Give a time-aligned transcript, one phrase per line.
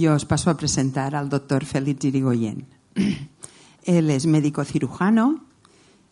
[0.00, 2.64] y os paso a presentar al doctor Félix Irigoyen.
[3.84, 5.44] Él es médico cirujano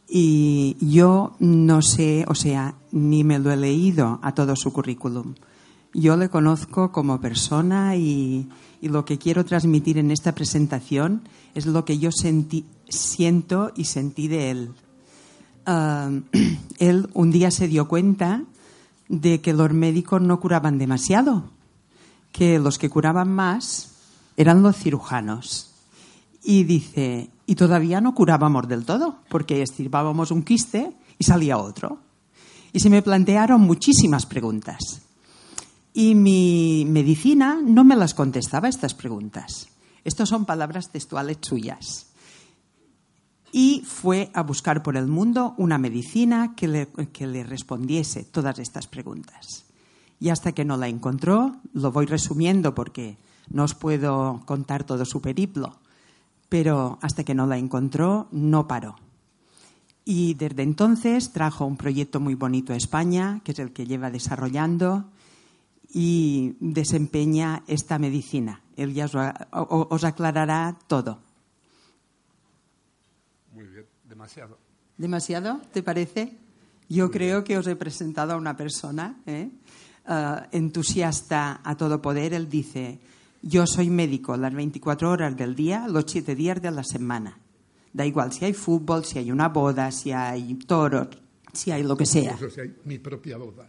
[0.06, 5.34] y yo no sé, o sea, ni me lo he leído a todo su currículum.
[5.94, 8.50] Yo le conozco como persona y,
[8.82, 11.22] lo que quiero transmitir en esta presentación
[11.54, 14.70] es lo que yo siento y sentí de él.
[16.78, 18.44] Él un día se dio cuenta
[19.08, 21.50] de que los médicos no curaban demasiado,
[22.38, 23.96] que los que curaban más
[24.36, 25.74] eran los cirujanos.
[26.44, 31.98] Y dice, y todavía no curábamos del todo, porque estirpábamos un quiste y salía otro.
[32.72, 35.02] Y se me plantearon muchísimas preguntas.
[35.92, 39.66] Y mi medicina no me las contestaba estas preguntas.
[40.04, 42.06] Estas son palabras textuales suyas.
[43.50, 48.60] Y fue a buscar por el mundo una medicina que le, que le respondiese todas
[48.60, 49.64] estas preguntas.
[50.20, 53.18] Y hasta que no la encontró, lo voy resumiendo porque
[53.50, 55.78] no os puedo contar todo su periplo,
[56.48, 58.96] pero hasta que no la encontró, no paró.
[60.04, 64.10] Y desde entonces trajo un proyecto muy bonito a España, que es el que lleva
[64.10, 65.10] desarrollando
[65.92, 68.62] y desempeña esta medicina.
[68.76, 69.06] Él ya
[69.50, 71.18] os, aclarará todo.
[73.52, 74.58] Muy bien, demasiado.
[74.96, 75.60] ¿Demasiado?
[75.72, 76.36] ¿Te parece?
[76.88, 79.50] Yo creo que os he presentado a una persona ¿eh?
[80.10, 82.32] Ah, entusiasta a todo poder.
[82.32, 82.98] Él dice,
[83.42, 87.38] yo soy médico las 24 horas del día, los 7 días de la semana.
[87.92, 91.08] Da igual si hay fútbol, si hay una boda, si hay toros,
[91.52, 92.32] si hay lo que sea.
[92.32, 93.68] Incluso si hay mi propia boda.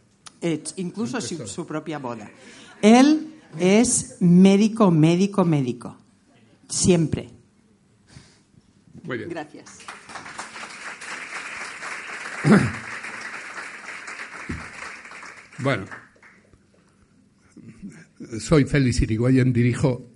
[0.78, 2.32] incluso si, su propia boda.
[2.82, 5.98] Él es médico, médico, médico.
[6.70, 7.30] Siempre.
[9.04, 9.30] Muy bien.
[9.30, 9.80] Gracias.
[15.62, 16.09] Bueno
[18.38, 20.12] soy Félix Irigoyen, dirijo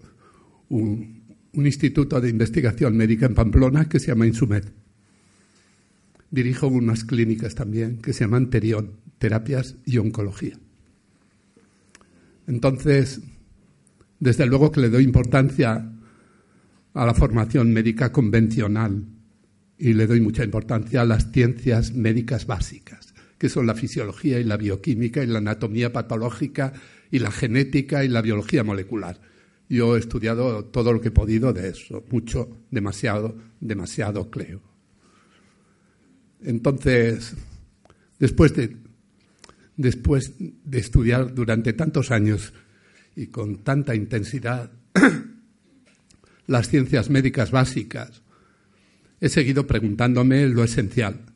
[0.69, 4.65] un, instituto de investigación médica en Pamplona que se llama Insumed.
[6.31, 10.57] Dirijo unas clínicas también que se llaman Terión, Terapias y Oncología.
[12.47, 13.21] Entonces,
[14.19, 15.91] desde luego que le doy importancia
[16.93, 19.05] a la formación médica convencional
[19.77, 24.43] y le doy mucha importancia a las ciencias médicas básicas, que son la fisiología y
[24.43, 26.73] la bioquímica y la anatomía patológica
[27.13, 29.21] y la genética y la biología molecular.
[29.69, 34.63] Yo he estudiado todo lo que he podido de eso, mucho, demasiado, demasiado creo.
[36.41, 37.35] Entonces,
[38.17, 38.77] después de,
[39.77, 42.51] después de estudiar durante tantos años
[43.15, 44.71] y con tanta intensidad
[46.47, 48.23] las ciencias médicas básicas,
[49.21, 51.27] he seguido preguntándome lo esencial.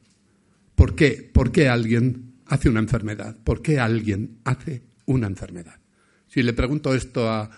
[0.73, 1.29] ¿Por qué?
[1.31, 3.37] ¿Por qué alguien hace una enfermedad?
[3.43, 5.79] ¿Por qué alguien hace una enfermedad.
[6.27, 7.49] Si le pregunto esto a,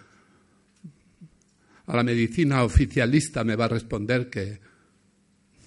[1.85, 4.59] a la medicina oficialista, me va a responder que,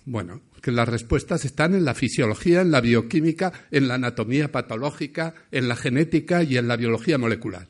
[0.07, 5.35] bueno, que las respuestas están en la fisiología, en la bioquímica, en la anatomía patológica,
[5.51, 7.67] en la genética y en la biología molecular.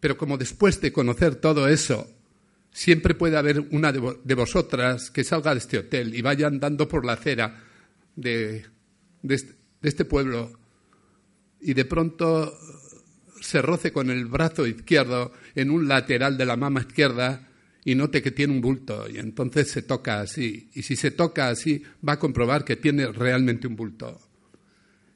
[0.00, 2.10] Pero como después de conocer todo eso,
[2.72, 7.04] siempre puede haber una de, vosotras que salga de este hotel y vaya andando por
[7.04, 7.62] la acera
[8.16, 8.66] de,
[9.22, 10.59] de este pueblo
[11.60, 12.56] y de pronto
[13.40, 17.48] se roce con el brazo izquierdo en un lateral de la mama izquierda
[17.84, 20.70] y note que tiene un bulto y entonces se toca así.
[20.74, 24.20] Y si se toca así, va a comprobar que tiene realmente un bulto.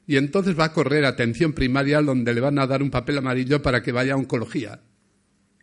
[0.07, 3.17] Y entonces va a correr a atención primaria donde le van a dar un papel
[3.17, 4.81] amarillo para que vaya a oncología.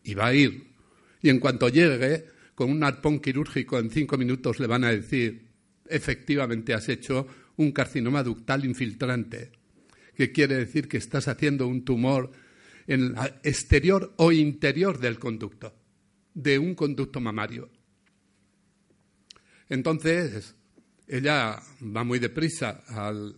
[0.03, 0.73] Y va a ir.
[1.21, 5.49] Y en cuanto llegue, con un arpón quirúrgico en cinco minutos le van a decir,
[5.89, 7.27] efectivamente has hecho
[7.57, 9.53] un carcinoma ductal infiltrante,
[10.15, 12.31] que quiere decir que estás haciendo un tumor
[12.87, 15.75] en el exterior o interior del conducto,
[16.35, 17.71] de un conducto mamario.
[19.69, 20.55] Entonces,
[21.07, 23.37] ella va muy deprisa al,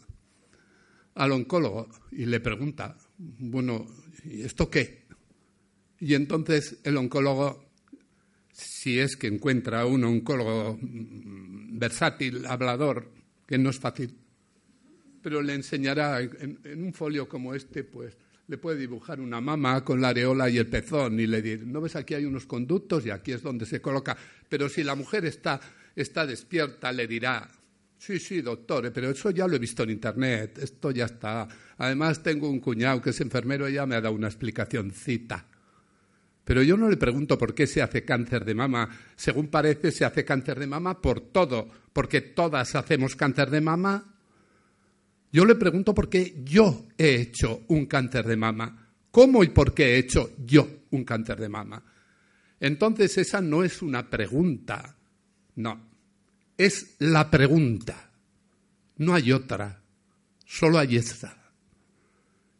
[1.15, 3.87] al oncólogo y le pregunta, bueno,
[4.25, 5.05] ¿y esto qué?
[6.01, 7.71] Y entonces el oncólogo,
[8.53, 13.13] si es que encuentra un oncólogo versátil, hablador,
[13.47, 14.19] que no es fácil,
[15.25, 18.15] pero le enseñará en, un folio como este, pues
[18.47, 21.81] le puede dibujar una mama con la areola y el pezón y le dirá, ¿no
[21.81, 24.15] ves aquí hay unos conductos y aquí es donde se coloca?
[24.51, 25.59] Pero si la mujer está,
[25.97, 27.49] está despierta, le dirá,
[27.97, 31.49] sí, sí, doctor, pero eso ya lo he visto en Internet, esto ya está.
[31.79, 35.47] Además tengo un cuñado que es enfermero y ya me ha dado una explicación cita.
[36.45, 38.91] Pero yo no le pregunto por qué se hace cáncer de mama.
[39.17, 44.11] Según parece, se hace cáncer de mama por todo, porque todas hacemos cáncer de mama
[45.35, 48.93] yo le pregunto por qué yo he hecho un cáncer de mama.
[49.11, 51.83] ¿Cómo y por qué he hecho yo un cáncer de mama?
[52.61, 54.97] Entonces esa no es una pregunta,
[55.57, 55.91] no,
[56.57, 58.13] es la pregunta.
[58.99, 59.83] No hay otra,
[60.47, 61.53] solo hay esta.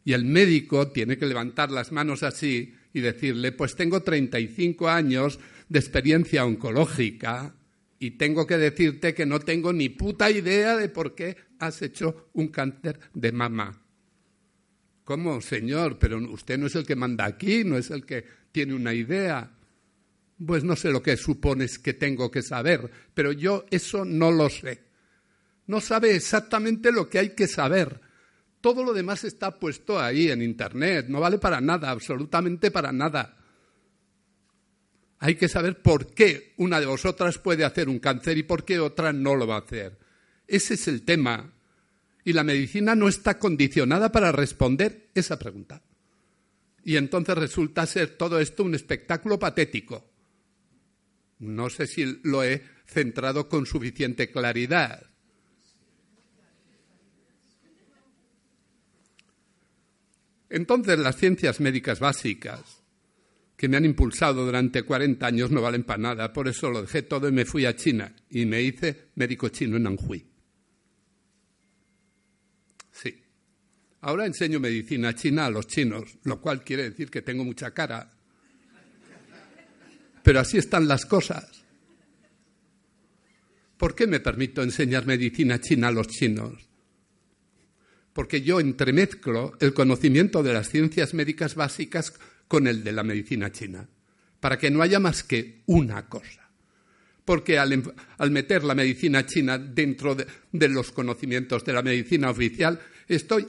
[0.03, 5.39] Y el médico tiene que levantar las manos así y decirle, pues tengo 35 años
[5.69, 7.55] de experiencia oncológica
[7.99, 12.29] y tengo que decirte que no tengo ni puta idea de por qué has hecho
[12.33, 13.81] un cáncer de mama.
[15.03, 15.99] ¿Cómo, señor?
[15.99, 19.51] Pero usted no es el que manda aquí, no es el que tiene una idea.
[20.43, 24.49] Pues no sé lo que supones que tengo que saber, pero yo eso no lo
[24.49, 24.83] sé.
[25.67, 28.01] No sabe exactamente lo que hay que saber.
[28.59, 33.37] Todo lo demás está puesto ahí en Internet, no vale para nada, absolutamente para nada.
[35.19, 38.79] Hay que saber por qué una de vosotras puede hacer un cáncer y por qué
[38.79, 39.97] otra no lo va a hacer.
[40.47, 41.53] Ese es el tema.
[42.23, 45.83] Y la medicina no está condicionada para responder esa pregunta.
[46.83, 50.09] Y entonces resulta ser todo esto un espectáculo patético.
[51.39, 55.09] No sé si lo he centrado con suficiente claridad.
[60.49, 62.83] Entonces las ciencias médicas básicas
[63.57, 67.03] que me han impulsado durante 40 años no valen para nada, por eso lo dejé
[67.03, 70.25] todo y me fui a China y me hice médico chino en Anhui.
[72.91, 73.21] Sí.
[74.05, 78.11] Ahora enseño medicina china a los chinos, lo cual quiere decir que tengo mucha cara.
[80.21, 81.63] Pero así están las cosas.
[83.77, 86.69] ¿Por qué me permito enseñar medicina china a los chinos?
[88.13, 92.13] Porque yo entremezclo el conocimiento de las ciencias médicas básicas
[92.47, 93.89] con el de la medicina china,
[94.39, 96.47] para que no haya más que una cosa.
[97.25, 97.81] Porque al,
[98.29, 103.47] meter la medicina china dentro de los conocimientos de la medicina oficial, estoy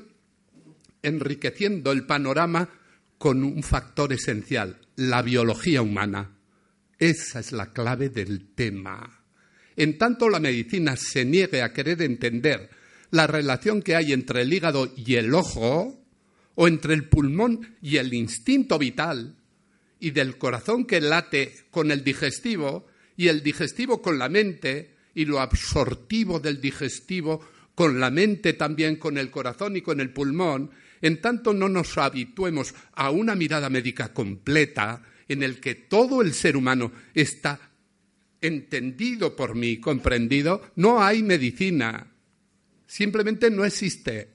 [1.07, 2.69] enriqueciendo el panorama
[3.17, 6.37] con un factor esencial, la biología humana.
[6.99, 9.23] Esa es la clave del tema.
[9.77, 12.71] En tanto la medicina se niegue a querer entender
[13.11, 16.03] la relación que hay entre el hígado y el ojo,
[16.55, 19.37] o entre el pulmón y el instinto vital,
[20.01, 22.87] y del corazón que late con el digestivo,
[23.17, 28.97] y el digestivo con la mente, y lo absortivo del digestivo con la mente también,
[28.97, 30.71] con el corazón y con el pulmón,
[31.03, 36.33] en tanto no nos habituemos a una mirada médica completa en el que todo el
[36.35, 37.61] ser humano está
[38.41, 42.13] entendido por mí, comprendido, no hay medicina.
[42.87, 44.31] Simplemente no existe.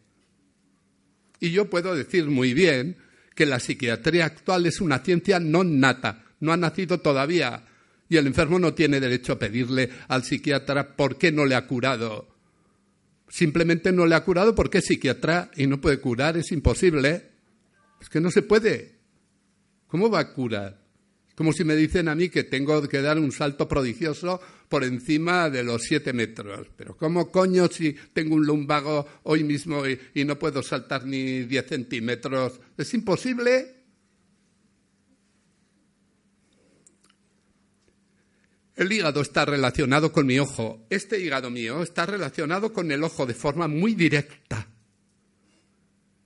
[1.40, 2.98] Y yo puedo decir muy bien
[3.36, 7.66] que la psiquiatría actual es una ciencia no nata, no ha nacido todavía.
[8.10, 11.66] Y el enfermo no tiene derecho a pedirle al psiquiatra por qué no le ha
[11.66, 12.31] curado.
[13.32, 17.30] Simplemente no le ha curado porque es psiquiatra y no puede curar, es imposible.
[18.02, 19.00] Es que no se puede.
[19.88, 20.82] ¿Cómo va a curar?
[21.34, 25.50] Como si me dicen a mí que tengo que dar un salto prodigioso por encima
[25.50, 26.68] de los siete metros.
[26.76, 31.68] Pero ¿cómo coño si tengo un lumbago hoy mismo y, no puedo saltar ni diez
[31.68, 32.60] centímetros?
[32.78, 33.81] ¿Es imposible?
[38.76, 40.86] El hígado está relacionado con mi ojo.
[40.90, 44.68] Este hígado mío está relacionado con el ojo de forma muy directa.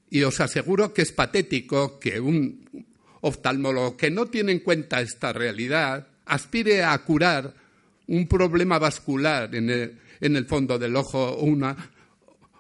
[0.10, 2.88] Y os aseguro que es patético que un
[3.22, 7.56] oftalmólogo que no tiene en cuenta esta realidad aspire a curar
[8.08, 11.32] un problema vascular en el, fondo del ojo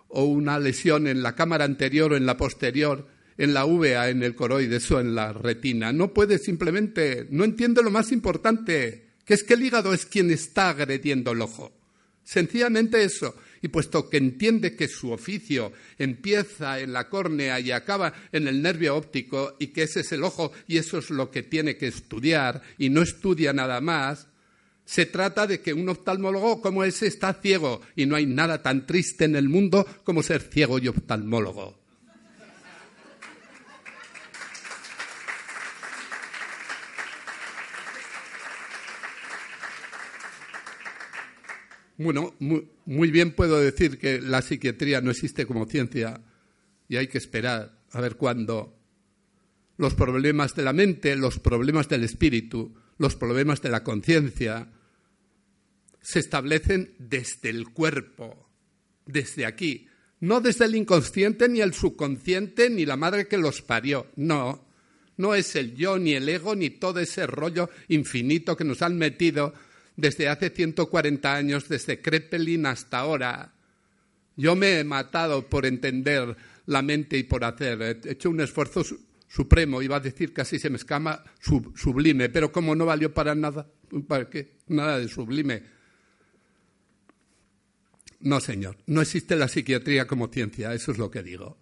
[0.09, 4.23] o una, lesión en la cámara anterior o en la posterior, en la uvea, en
[4.23, 5.93] el coroides o en la retina.
[5.93, 10.31] No puede simplemente, no entiende lo más importante, que es que el hígado es quien
[10.31, 11.73] está agrediendo el ojo.
[12.23, 13.35] Sencillamente eso.
[13.61, 18.61] Y puesto que entiende que su oficio empieza en la córnea y acaba en el
[18.61, 21.87] nervio óptico y que ese es el ojo y eso es lo que tiene que
[21.87, 24.27] estudiar y no estudia nada más,
[24.85, 28.85] se trata de que un oftalmólogo como ese está ciego y no hay nada tan
[28.85, 31.84] triste en el mundo como ser ciego y oftalmólogo.
[41.97, 46.21] Bueno, muy, bien puedo decir que la psiquiatría no existe como ciencia
[46.89, 48.77] y hay que esperar a ver cuándo.
[49.77, 54.71] Los problemas de la mente, los problemas del espíritu, los problemas de la conciencia
[56.01, 58.49] se establecen desde el cuerpo,
[59.05, 59.87] desde aquí,
[60.19, 64.67] no desde el inconsciente ni el subconsciente ni la madre que los parió, no,
[65.17, 68.97] no es el yo ni el ego ni todo ese rollo infinito que nos han
[68.97, 69.53] metido
[69.95, 73.53] desde hace 140 años, desde Kreppelin hasta ahora.
[74.35, 76.35] Yo me he matado por entender
[76.65, 77.81] la mente y por hacer.
[77.81, 78.83] He hecho un esfuerzo
[79.27, 81.23] supremo, iba a decir casi se me escama,
[81.75, 83.67] sublime, pero como no valió para nada,
[84.07, 84.57] ¿para qué?
[84.67, 85.63] Nada de sublime.
[88.21, 91.57] No, señor, no existe la psiquiatría como ciencia, eso es lo que digo.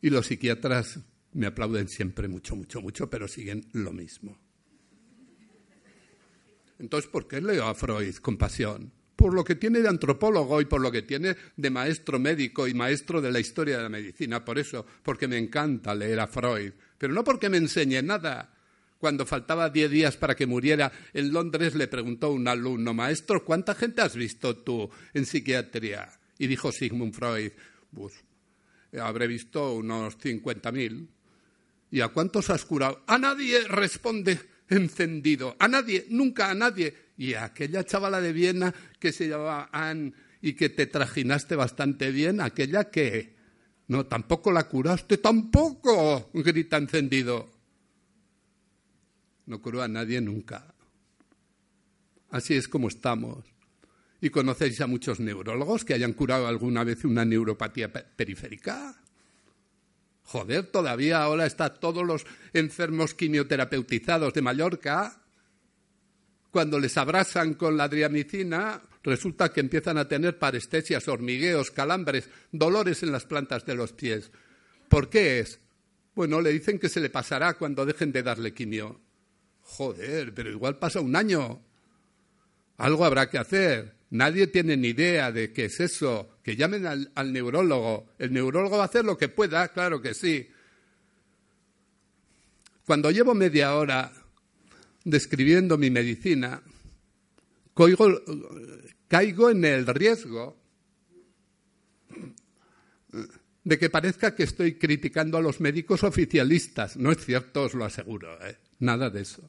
[0.00, 1.00] Y los psiquiatras
[1.32, 4.41] me aplauden siempre mucho, mucho, mucho, pero siguen lo mismo.
[6.78, 8.92] Entonces, ¿por qué leo a Freud con pasión?
[9.16, 12.74] Por lo que tiene de antropólogo y por lo que tiene de maestro médico y
[12.74, 14.44] maestro de la historia de la medicina.
[14.44, 16.72] Por eso, porque me encanta leer a Freud.
[16.98, 18.54] Pero no porque me enseñe nada.
[18.98, 23.74] Cuando faltaba diez días para que muriera, en Londres le preguntó un alumno, maestro, ¿cuánta
[23.74, 26.08] gente has visto tú en psiquiatría?
[26.38, 27.50] Y dijo Sigmund Freud,
[27.92, 28.14] pues
[29.00, 31.08] habré visto unos 50.000.
[31.90, 33.02] ¿Y a cuántos has curado?
[33.06, 34.40] A nadie responde
[34.72, 35.56] encendido.
[35.58, 36.94] A nadie, nunca a nadie.
[37.16, 42.10] Y a aquella chavala de Viena que se llamaba Anne y que te trajinaste bastante
[42.10, 43.40] bien, aquella que...
[43.88, 47.50] No, tampoco la curaste, tampoco, grita encendido.
[49.46, 50.74] No curó a nadie nunca.
[52.30, 53.44] Así es como estamos.
[54.20, 59.01] ¿Y conocéis a muchos neurólogos que hayan curado alguna vez una neuropatía periférica?
[60.32, 62.24] Joder, todavía ahora están todos los
[62.54, 65.20] enfermos quimioterapeutizados de Mallorca.
[66.50, 73.02] Cuando les abrasan con la adriamicina, resulta que empiezan a tener parestesias, hormigueos, calambres, dolores
[73.02, 74.30] en las plantas de los pies.
[74.88, 75.60] ¿Por qué es?
[76.14, 79.02] Bueno, le dicen que se le pasará cuando dejen de darle quimio.
[79.60, 81.62] Joder, pero igual pasa un año.
[82.78, 83.96] Algo habrá que hacer.
[84.08, 86.31] Nadie tiene ni idea de qué es eso.
[86.42, 88.14] Que llamen al, neurólogo.
[88.18, 90.48] El neurólogo va a hacer lo que pueda, claro que sí.
[92.84, 94.12] Cuando llevo media hora
[95.04, 96.62] describiendo mi medicina,
[99.08, 100.62] caigo en el riesgo
[103.64, 106.96] de que parezca que estoy criticando a los médicos oficialistas.
[106.96, 108.56] No es cierto, os lo aseguro, ¿eh?
[108.80, 109.48] nada de eso.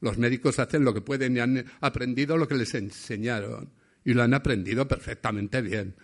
[0.00, 3.70] Los médicos hacen lo que pueden y han aprendido lo que les enseñaron
[4.04, 5.94] y lo han aprendido perfectamente bien.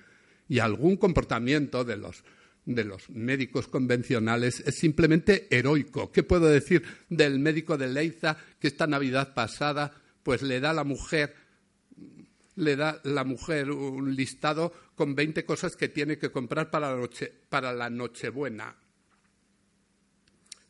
[0.48, 2.24] Y algún comportamiento de los,
[2.64, 6.12] de los médicos convencionales es simplemente heroico.
[6.12, 10.74] ¿Qué puedo decir del médico de Leiza que esta Navidad pasada pues le da a
[10.74, 11.34] la mujer
[12.56, 16.96] le da la mujer un listado con 20 cosas que tiene que comprar para la,
[16.96, 18.74] noche, para la Nochebuena.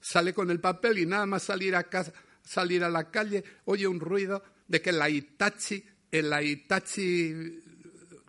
[0.00, 3.87] Sale con el papel y nada más salir a, casa, salir a la calle oye
[3.87, 7.62] un ruido de que la Itachi el Aitachi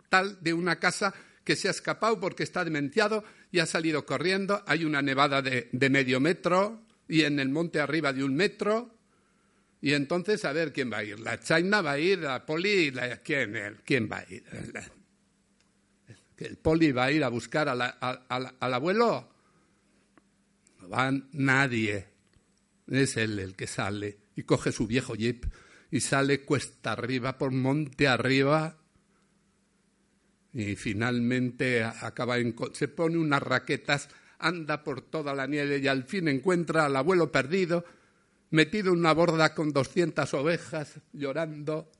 [0.08, 1.14] tal de una casa
[1.48, 4.62] que se ha escapado porque está demenciado y ha salido corriendo.
[4.66, 8.94] Hay una nevada de, medio metro y en el monte arriba de un metro.
[9.80, 11.18] Y entonces, a ver quién va a ir.
[11.20, 12.92] La China va a ir, la Poli,
[13.24, 14.44] ¿quién, ¿quién va a ir?
[16.36, 19.32] ¿El Poli va a ir a buscar al abuelo?
[20.82, 22.08] No va nadie.
[22.88, 25.46] Es él el que sale y coge su viejo jeep
[25.90, 28.77] y sale cuesta arriba por monte arriba
[30.58, 32.34] y finalmente acaba
[32.72, 34.08] se pone unas raquetas,
[34.40, 37.84] anda por toda la nieve y al fin encuentra al abuelo perdido,
[38.50, 41.92] metido en una borda con doscientas ovejas, llorando.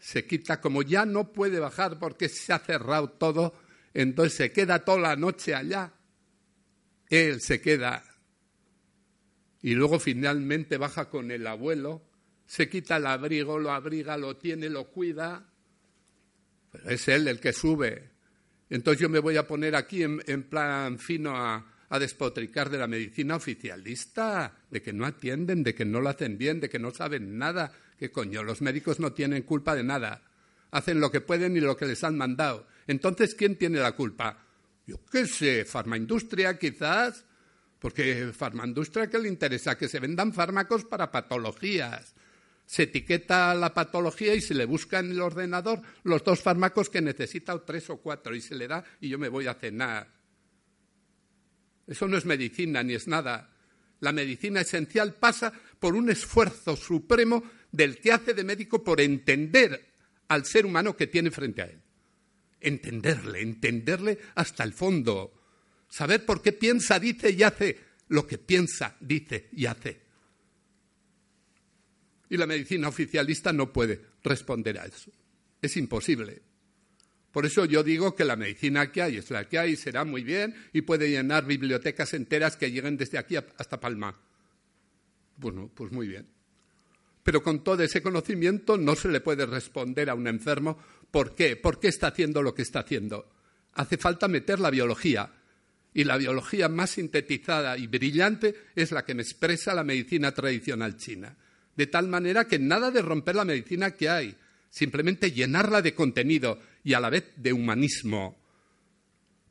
[0.00, 3.54] Se quita, como ya no puede bajar porque se ha cerrado todo,
[3.94, 5.92] entonces se queda toda la noche allá.
[7.08, 8.02] Él se queda
[9.62, 12.02] y luego finalmente baja con el abuelo
[12.46, 15.52] se quita el abrigo, lo abriga, lo tiene, lo cuida.
[16.86, 18.10] Es él el que sube.
[18.70, 22.86] Entonces yo me voy a poner aquí en, plan fino a, a despotricar de la
[22.86, 26.90] medicina oficialista, de que no atienden, de que no lo hacen bien, de que no
[26.90, 27.72] saben nada.
[27.98, 28.42] ¿Qué coño?
[28.42, 30.22] Los médicos no tienen culpa de nada.
[30.70, 32.66] Hacen lo que pueden y lo que les han mandado.
[32.86, 34.44] Entonces, ¿quién tiene la culpa?
[34.86, 37.24] Yo qué sé, farmaindustria quizás,
[37.78, 42.14] porque farmaindustria que le interesa que se vendan fármacos para patologías
[42.68, 47.00] se etiqueta la patología y se le busca en el ordenador los dos fármacos que
[47.00, 50.06] necesita o tres o cuatro y se le da y yo me voy a cenar.
[51.86, 53.56] Eso no es medicina ni es nada.
[54.00, 59.94] La medicina esencial pasa por un esfuerzo supremo del que hace de médico por entender
[60.28, 61.80] al ser humano que tiene frente a él.
[62.60, 65.32] Entenderle, entenderle hasta el fondo.
[65.88, 70.07] Saber por qué piensa, dice y hace lo que piensa, dice y hace.
[72.30, 75.10] Y la medicina oficialista no puede responder a eso.
[75.60, 76.42] Es imposible.
[77.32, 80.24] Por eso yo digo que la medicina que hay es la que hay, será muy
[80.24, 84.18] bien y puede llenar bibliotecas enteras que lleguen desde aquí hasta Palma.
[85.36, 86.28] Bueno, pues muy bien.
[87.22, 90.78] Pero con todo ese conocimiento no se le puede responder a un enfermo
[91.10, 93.30] por qué, por qué está haciendo lo que está haciendo.
[93.74, 95.32] Hace falta meter la biología.
[95.94, 100.96] Y la biología más sintetizada y brillante es la que me expresa la medicina tradicional
[100.96, 101.36] china.
[101.78, 104.34] De tal manera que nada de romper la medicina que hay,
[104.68, 108.36] simplemente llenarla de contenido y a la vez de humanismo,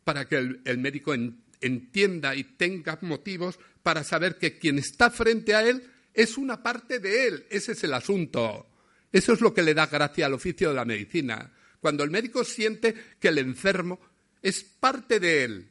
[0.03, 1.13] para que el, médico
[1.61, 6.99] entienda y tenga motivos para saber que quien está frente a él es una parte
[6.99, 7.45] de él.
[7.49, 8.67] Ese es el asunto.
[9.09, 11.53] Eso es lo que le da gracia al oficio de la medicina.
[11.79, 14.01] Cuando el médico siente que el enfermo
[14.41, 15.69] es parte de él,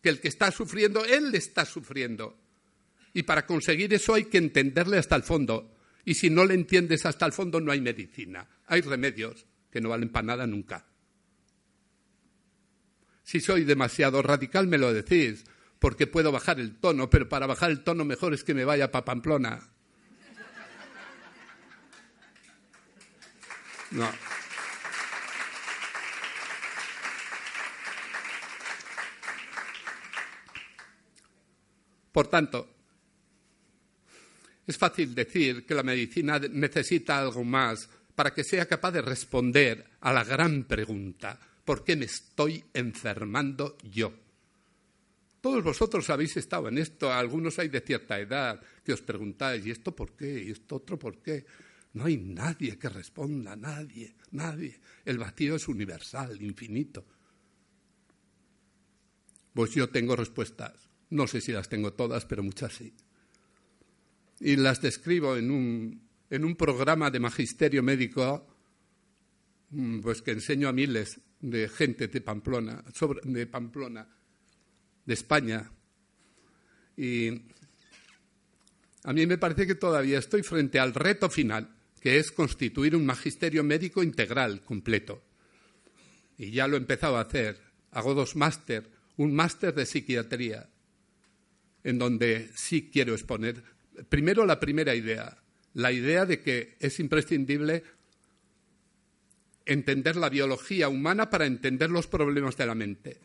[0.00, 2.38] que el que está sufriendo, él está sufriendo.
[3.14, 5.74] Y para conseguir eso hay que entenderle hasta el fondo.
[6.08, 8.48] Y si no le entiendes hasta el fondo, no hay medicina.
[8.66, 10.86] Hay remedios que no valen para nada nunca.
[13.24, 15.44] Si soy demasiado radical, me lo decís,
[15.78, 18.90] porque puedo bajar el tono, pero para bajar el tono mejor es que me vaya
[18.90, 19.68] para Pamplona.
[23.90, 24.10] No.
[32.12, 32.77] Por tanto,
[34.68, 39.82] es fácil decir que la medicina necesita algo más para que sea capaz de responder
[40.00, 44.12] a la gran pregunta, ¿por qué me estoy enfermando yo?
[45.40, 49.70] Todos vosotros habéis estado en esto, algunos hay de cierta edad que os preguntáis, ¿y
[49.70, 50.44] esto por qué?
[50.44, 51.46] ¿Y esto otro por qué?
[51.94, 54.78] No hay nadie que responda, nadie, nadie.
[55.06, 57.06] El vacío es universal, infinito.
[59.54, 60.90] Pues yo tengo respuestas.
[61.08, 62.92] No sé si las tengo todas, pero muchas sí.
[64.40, 68.46] Y las describo en un, en un programa de magisterio médico
[69.70, 72.84] mm, pues que enseño a miles de gente de Pamplona,
[73.24, 74.08] de Pamplona,
[75.04, 75.70] de España.
[76.96, 77.30] Y
[79.04, 83.06] a mí me parece que todavía estoy frente al reto final, que es constituir un
[83.06, 85.22] magisterio médico integral, completo.
[86.36, 87.60] Y ya lo he empezado a hacer.
[87.90, 90.68] Hago dos máster, un máster de psiquiatría
[91.84, 93.62] en donde sí quiero exponer.
[94.08, 95.38] Primero, la primera idea,
[95.74, 97.84] la idea de que es imprescindible
[99.64, 103.20] entender la biología humana para entender los problemas de la mente.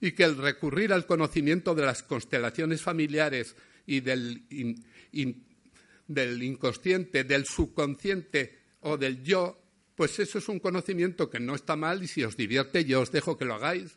[0.00, 4.44] Y que el recurrir al conocimiento de las constelaciones familiares y del,
[6.08, 9.60] inconsciente, del subconsciente o del yo,
[9.94, 13.10] pues eso es un conocimiento que no está mal y si os divierte yo os
[13.10, 13.96] dejo que lo hagáis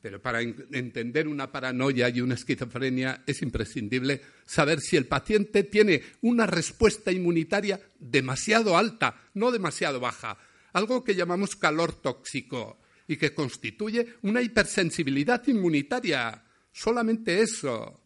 [0.00, 6.02] pero para entender una paranoia y una esquizofrenia es imprescindible saber si el paciente tiene
[6.22, 10.38] una respuesta inmunitaria demasiado alta, no demasiado baja,
[10.72, 16.44] algo que llamamos calor tóxico y que constituye una hipersensibilidad inmunitaria.
[16.72, 18.00] Solamente eso.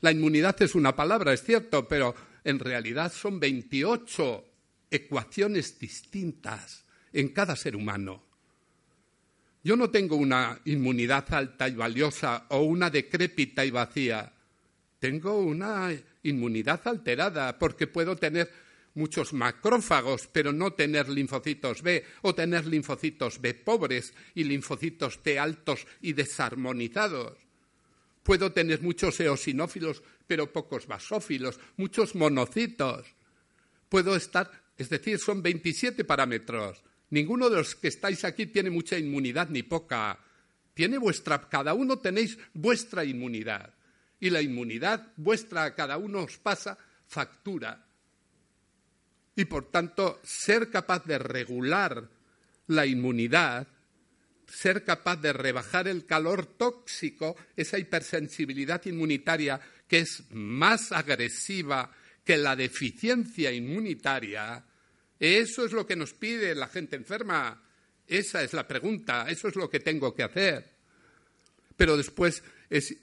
[0.00, 4.44] La inmunidad es una palabra, es cierto, pero en realidad son 28
[4.90, 8.29] ecuaciones distintas en cada ser humano.
[9.62, 14.32] Yo no tengo una inmunidad alta y valiosa o una decrépita y vacía.
[14.98, 15.90] Tengo una
[16.22, 18.50] inmunidad alterada porque puedo tener
[18.94, 25.38] muchos macrófagos, pero no tener linfocitos B, o tener linfocitos B pobres y linfocitos T
[25.38, 27.38] altos y desarmonizados.
[28.22, 33.06] Puedo tener muchos eosinófilos, pero pocos basófilos, muchos monocitos.
[33.88, 36.82] Puedo estar, es decir, son 27 parámetros.
[37.10, 40.18] Ninguno de los que estáis aquí tiene mucha inmunidad ni poca.
[40.74, 43.74] Tiene vuestra, cada uno tenéis vuestra inmunidad.
[44.20, 47.84] Y la inmunidad vuestra a cada uno os pasa factura.
[49.34, 52.08] Y por tanto, ser capaz de regular
[52.68, 53.66] la inmunidad,
[54.46, 61.90] ser capaz de rebajar el calor tóxico, esa hipersensibilidad inmunitaria que es más agresiva
[62.24, 64.64] que la deficiencia inmunitaria,
[65.20, 67.62] eso es lo que nos pide la gente enferma.
[68.08, 70.64] Esa es la pregunta, eso es lo que tengo que hacer.
[71.76, 72.96] Pero después es,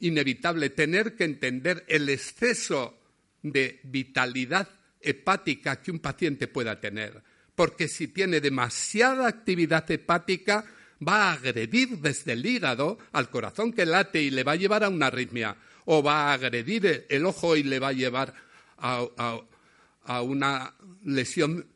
[0.00, 2.98] inevitable tener que entender el exceso
[3.42, 4.68] de vitalidad
[5.00, 7.22] hepática que un paciente pueda tener.
[7.54, 10.64] Porque si tiene demasiada actividad hepática,
[11.06, 14.82] va a agredir desde el hígado al corazón que late y le va a llevar
[14.82, 15.56] a una arritmia.
[15.84, 18.34] O va a agredir el ojo y le va a llevar
[18.78, 19.40] a,
[20.06, 21.66] una lesión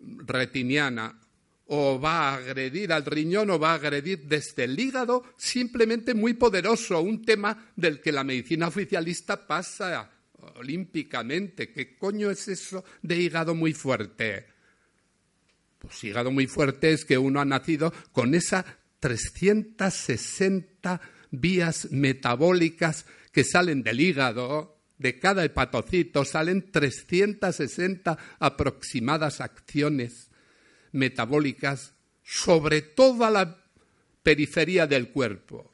[0.00, 1.18] retiniana
[1.66, 6.34] o va a agredir al riñón o va a agredir desde el hígado, simplemente muy
[6.34, 10.10] poderoso, un tema del que la medicina oficialista pasa
[10.56, 11.72] olímpicamente.
[11.72, 14.46] ¿Qué coño es eso de hígado muy fuerte?
[15.78, 18.64] Pues hígado muy fuerte es que uno ha nacido con esas
[19.00, 30.30] 360 vías metabólicas que salen del hígado de cada hepatocito salen 360 aproximadas acciones
[30.92, 33.64] metabólicas sobre toda la
[34.22, 35.72] periferia del cuerpo,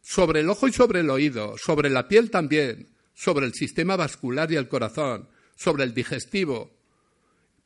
[0.00, 4.50] sobre el ojo y sobre el oído, sobre la piel también, sobre el sistema vascular
[4.52, 6.70] y el corazón, sobre el digestivo.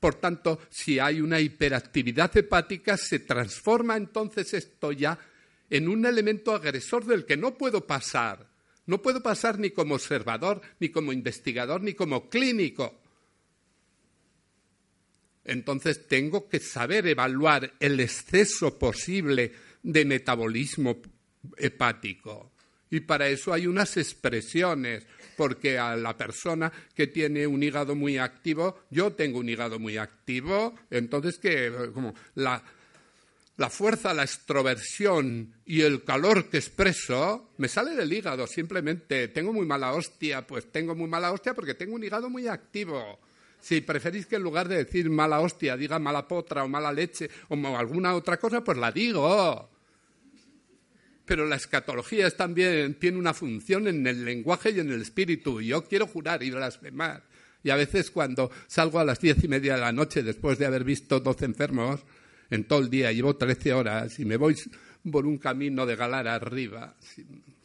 [0.01, 5.19] Por tanto, si hay una hiperactividad hepática, se transforma entonces esto ya
[5.69, 8.56] en un elemento agresor del que no puedo pasar.
[8.87, 13.01] No puedo pasar ni como observador, ni como investigador, ni como clínico.
[15.45, 21.01] Entonces tengo que saber evaluar el exceso posible de metabolismo
[21.57, 22.53] hepático.
[22.91, 28.19] Y para eso hay unas expresiones, porque a la persona que tiene un hígado muy
[28.19, 32.63] activo, yo tengo un hígado muy activo, entonces que como la,
[33.57, 39.53] la fuerza, la extroversión y el calor que expreso me sale del hígado, simplemente tengo
[39.53, 43.19] muy mala hostia, pues tengo muy mala hostia porque tengo un hígado muy activo.
[43.59, 47.31] Si preferís que en lugar de decir mala hostia diga mala potra o mala leche
[47.49, 49.71] o alguna otra cosa, pues la digo.
[51.25, 55.61] Pero la escatología también tiene una función en el lenguaje y en el espíritu.
[55.63, 57.25] Yo quiero jurar y blasfemar.
[57.65, 60.67] Y a veces cuando salgo a las diez y media de la noche después de
[60.67, 62.05] haber visto doce enfermos
[62.51, 64.57] en todo el día, llevo trece horas y me voy
[65.11, 66.97] por un camino de galar arriba,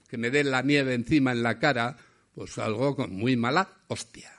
[0.08, 1.98] que me dé la nieve encima en la cara,
[2.34, 4.32] pues salgo con muy mala hostia.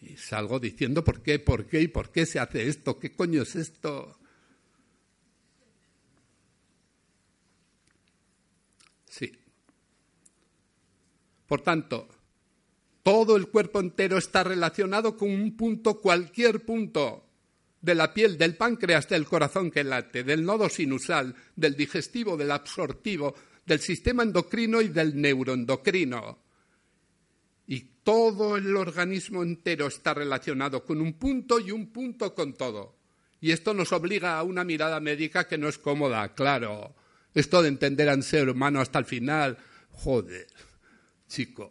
[0.00, 3.42] Y salgo diciendo por qué, por qué y por qué se hace esto, qué coño
[3.42, 4.18] es esto.
[11.48, 12.06] Por tanto,
[13.02, 17.27] todo el cuerpo entero está relacionado con un punto, cualquier punto
[17.80, 22.50] de la piel, del páncreas, del corazón que late, del nodo sinusal, del digestivo, del
[22.50, 26.38] absortivo, del sistema endocrino y del neuroendocrino.
[27.66, 32.96] Y todo el organismo entero está relacionado con un punto y un punto con todo.
[33.40, 36.96] Y esto nos obliga a una mirada médica que no es cómoda, claro.
[37.34, 39.58] Esto de entender al ser humano hasta el final,
[39.90, 40.46] joder
[41.28, 41.70] chico.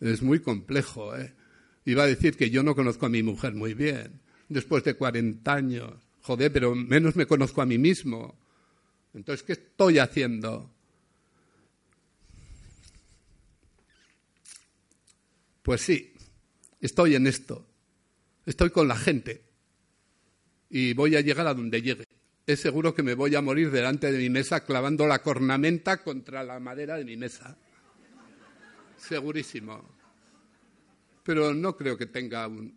[0.00, 1.34] Es muy complejo, ¿eh?
[1.84, 5.50] Iba a decir que yo no conozco a mi mujer muy bien, después de 40
[5.50, 5.94] años.
[6.20, 8.38] Joder, pero menos me conozco a mí mismo.
[9.14, 10.70] Entonces, ¿qué estoy haciendo?
[15.62, 16.12] Pues sí,
[16.82, 17.66] estoy en esto.
[18.44, 19.42] Estoy con la gente.
[20.68, 22.04] Y voy a llegar a donde llegue.
[22.46, 26.44] Es seguro que me voy a morir delante de mi mesa clavando la cornamenta contra
[26.44, 27.56] la madera de mi mesa
[29.00, 29.82] segurísimo.
[31.22, 32.74] Pero no creo que tenga un,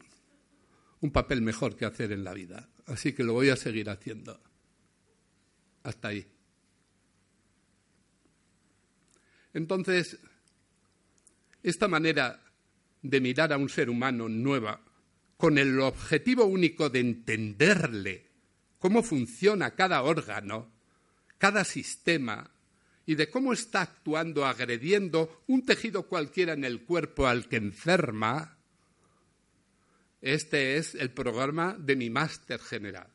[1.12, 2.70] papel mejor que hacer en la vida.
[2.86, 4.40] Así que lo voy a seguir haciendo.
[5.84, 6.28] Hasta ahí.
[9.54, 10.20] Entonces,
[11.62, 12.42] esta manera
[13.02, 14.82] de mirar a un ser humano nueva,
[15.38, 18.32] con el objetivo único de entenderle
[18.80, 20.72] cómo funciona cada órgano,
[21.38, 22.50] cada sistema,
[23.06, 28.53] y de cómo está actuando, agrediendo un tejido cualquiera en el cuerpo al que enferma,
[30.24, 33.08] este es el programa de mi máster general,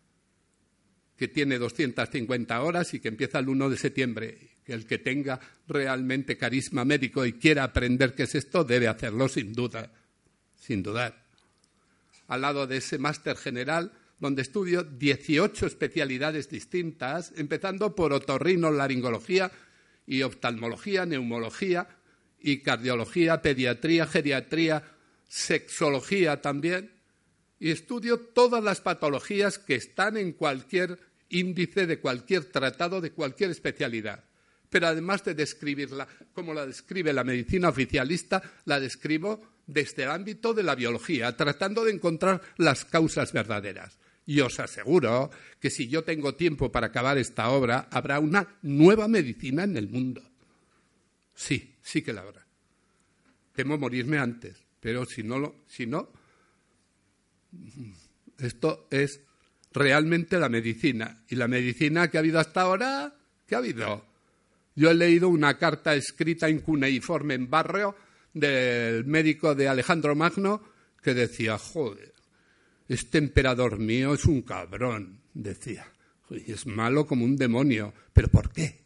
[1.16, 4.38] que tiene 250 horas y que empieza el 1 de septiembre.
[4.66, 9.54] El que tenga realmente carisma médico y quiera aprender qué es esto, debe hacerlo sin
[9.54, 9.90] duda,
[10.54, 11.24] sin dudar.
[12.26, 13.90] Al lado de ese máster general,
[14.20, 19.50] donde estudio 18 especialidades distintas, empezando por otorrino-laringología,
[20.08, 21.86] y oftalmología, neumología
[22.40, 24.82] y cardiología, pediatría, geriatría,
[25.28, 26.90] sexología también.
[27.60, 33.50] Y estudio todas las patologías que están en cualquier índice de cualquier tratado de cualquier
[33.50, 34.24] especialidad.
[34.70, 40.54] Pero además de describirla como la describe la medicina oficialista, la describo desde el ámbito
[40.54, 43.98] de la biología, tratando de encontrar las causas verdaderas.
[44.26, 49.08] Y os aseguro que si yo tengo tiempo para acabar esta obra, habrá una nueva
[49.08, 50.22] medicina en el mundo.
[51.34, 52.46] Sí, sí que la habrá.
[53.54, 56.12] Temo morirme antes, pero si no, si no,
[58.38, 59.20] esto es
[59.72, 61.24] realmente la medicina.
[61.28, 63.14] Y la medicina que ha habido hasta ahora,
[63.46, 64.06] ¿qué ha habido?
[64.74, 67.96] Yo he leído una carta escrita en cuneiforme en barrio
[68.32, 70.62] del médico de Alejandro Magno
[71.02, 72.12] que decía, joder,
[72.88, 75.87] este emperador mío es un cabrón, decía.
[76.46, 77.92] Es malo como un demonio.
[78.12, 78.84] ¿Pero por qué?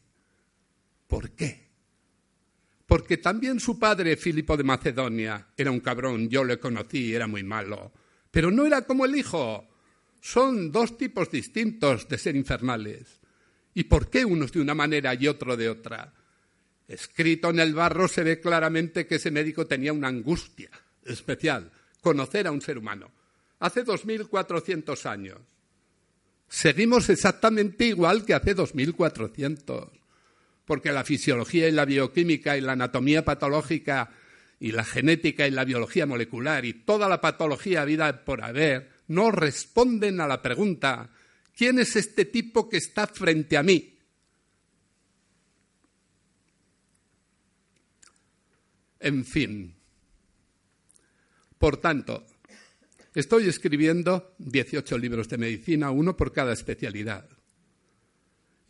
[1.06, 1.68] ¿Por qué?
[2.86, 7.42] Porque también su padre, Filipo de Macedonia, era un cabrón, yo le conocí, era muy
[7.42, 7.92] malo.
[8.32, 9.68] Pero no era como el hijo.
[10.20, 13.20] Son dos tipos distintos de ser infernales.
[13.74, 16.12] ¿Y por qué unos de una manera y otro de otra?
[16.88, 20.70] Escrito en el barro se ve claramente que ese médico tenía una angustia
[21.04, 23.12] especial, conocer a un ser humano
[23.62, 25.38] hace 2.400 años.
[26.48, 29.88] Seguimos exactamente igual que hace 2.400.
[30.64, 34.10] porque la fisiología y la bioquímica y la anatomía patológica
[34.62, 39.32] y la genética y la biología molecular y toda la patología vida por haber no
[39.32, 41.10] responden a la pregunta
[41.52, 43.98] ¿quién es este tipo que está frente a mí?
[49.00, 49.74] En fin.
[51.58, 52.24] Por tanto,
[53.16, 57.28] estoy escribiendo 18 libros de medicina, uno por cada especialidad.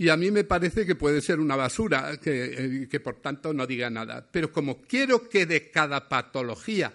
[0.03, 3.69] Y a mí me parece que puede ser una basura, que, que, por tanto no
[3.69, 4.27] diga nada.
[4.33, 6.93] Pero como quiero que de cada patología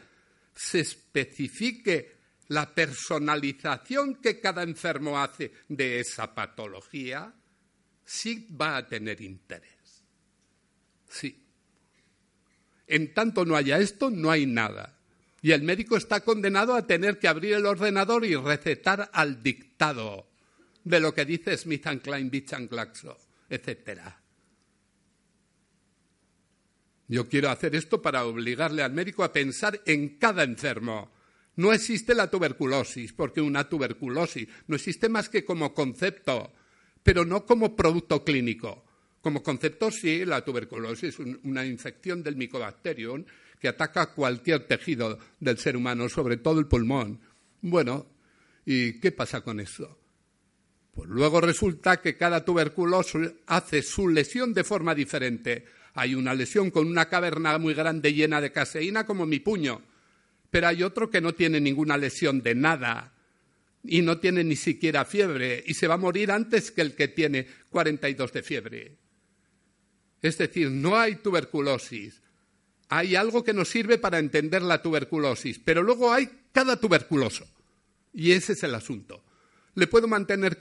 [0.53, 2.17] se especifique
[2.49, 7.33] la personalización que cada enfermo hace de esa patología,
[8.03, 10.03] sí va a tener interés.
[11.07, 11.45] Sí.
[12.87, 14.97] En tanto no haya esto, no hay nada.
[15.41, 20.27] Y el médico está condenado a tener que abrir el ordenador y recetar al dictado
[20.87, 23.17] de lo que dice Smith and Klein, Beach and Glaxo,
[23.49, 23.99] etc.
[27.09, 31.11] Yo quiero hacer esto para obligarle al médico a pensar en cada enfermo.
[31.57, 36.53] No existe la tuberculosis, porque una tuberculosis no existe más que como concepto,
[37.03, 38.85] pero no como producto clínico.
[39.21, 43.25] Como concepto, sí, la tuberculosis es una infección del micobacterium
[43.59, 47.19] que ataca cualquier tejido del ser humano, sobre todo el pulmón.
[47.61, 48.05] Bueno,
[48.65, 49.97] ¿y qué pasa con eso?
[50.97, 55.63] Pues luego resulta que cada tuberculoso hace su lesión de forma diferente.
[55.93, 59.83] Hay una lesión con una caverna muy grande llena de caseína como mi puño,
[60.49, 63.13] pero hay otro que no tiene ninguna lesión de nada
[63.83, 67.09] y no tiene ni siquiera fiebre y se va a morir antes que el que
[67.09, 68.97] tiene 42 de fiebre.
[70.23, 72.23] Es decir, no hay tuberculosis.
[72.89, 77.45] Hay algo que nos sirve para entender la tuberculosis, pero luego hay cada tuberculoso.
[78.15, 79.26] Y ese es el asunto.
[79.77, 80.57] Le puedo mantener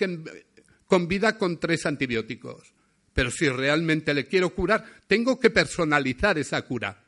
[0.86, 2.74] con vida con tres antibióticos,
[3.14, 7.02] pero si realmente le quiero curar, tengo que personalizar esa cura.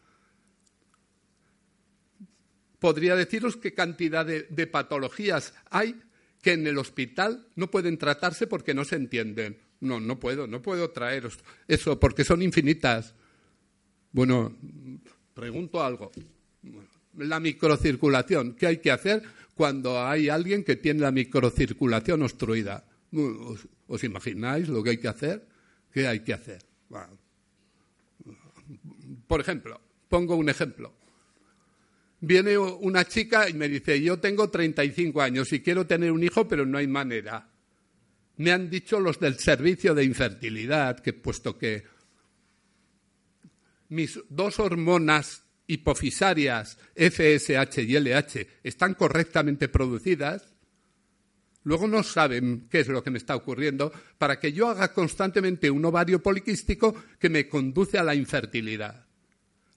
[2.78, 6.00] Podría deciros qué cantidad de, patologías hay
[6.40, 9.58] que en el hospital no pueden tratarse porque no se entienden.
[9.80, 13.14] No, no puedo, no puedo traeros eso porque son infinitas.
[14.12, 14.56] Bueno,
[15.34, 16.10] pregunto algo.
[17.18, 19.22] La microcirculación, ¿qué hay que hacer
[19.58, 22.86] cuando hay alguien que tiene la microcirculación obstruida?
[23.88, 25.44] ¿Os, imagináis lo que hay que hacer?
[25.92, 26.64] ¿Qué hay que hacer?
[29.26, 30.94] Por ejemplo, pongo un ejemplo.
[32.20, 36.46] Viene una chica y me dice, yo tengo 35 años y quiero tener un hijo,
[36.46, 37.48] pero no hay manera
[38.38, 41.84] me han dicho los del servicio de infertilidad que puesto que
[43.88, 50.52] mis dos hormonas hipofisarias, FSH y LH, están correctamente producidas,
[51.62, 55.70] luego no saben qué es lo que me está ocurriendo para que yo haga constantemente
[55.70, 59.06] un ovario poliquístico que me conduce a la infertilidad.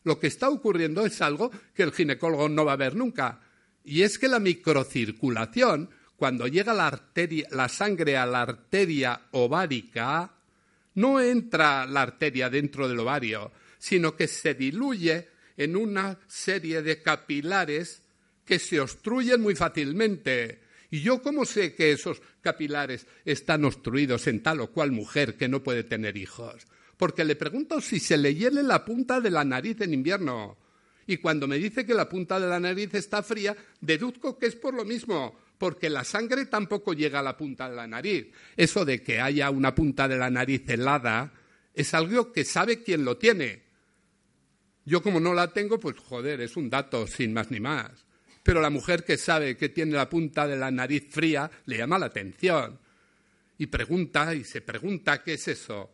[0.04, 3.42] Lo que está ocurriendo es algo que el ginecólogo no va a ver nunca,
[3.84, 5.90] y es que la microcirculación
[6.22, 10.32] cuando llega la, sangre a la arteria ovárica,
[10.94, 17.02] no entra la arteria dentro del ovario, sino que se diluye en una serie de
[17.02, 18.04] capilares
[18.46, 20.62] que se obstruyen muy fácilmente.
[20.90, 25.48] ¿Y yo cómo sé que esos capilares están obstruidos en tal o cual mujer que
[25.48, 26.68] no puede tener hijos?
[26.98, 30.58] Porque le pregunto si se le hiele la punta de la nariz en invierno.
[31.08, 34.56] Y cuando me dice que la punta de la nariz está fría, deduzco que es
[34.56, 38.28] por lo mismo, porque la sangre tampoco llega a la punta de la nariz.
[38.56, 41.34] Eso de que haya una punta de la nariz helada
[41.74, 43.71] es algo que sabe quién lo tiene.
[44.86, 47.92] Yo como no la tengo, pues joder, es un dato sin más ni más.
[48.44, 52.00] Pero la mujer que sabe que tiene la punta de la nariz fría le llama
[52.00, 52.80] la atención
[53.58, 55.92] y pregunta y se pregunta qué es eso.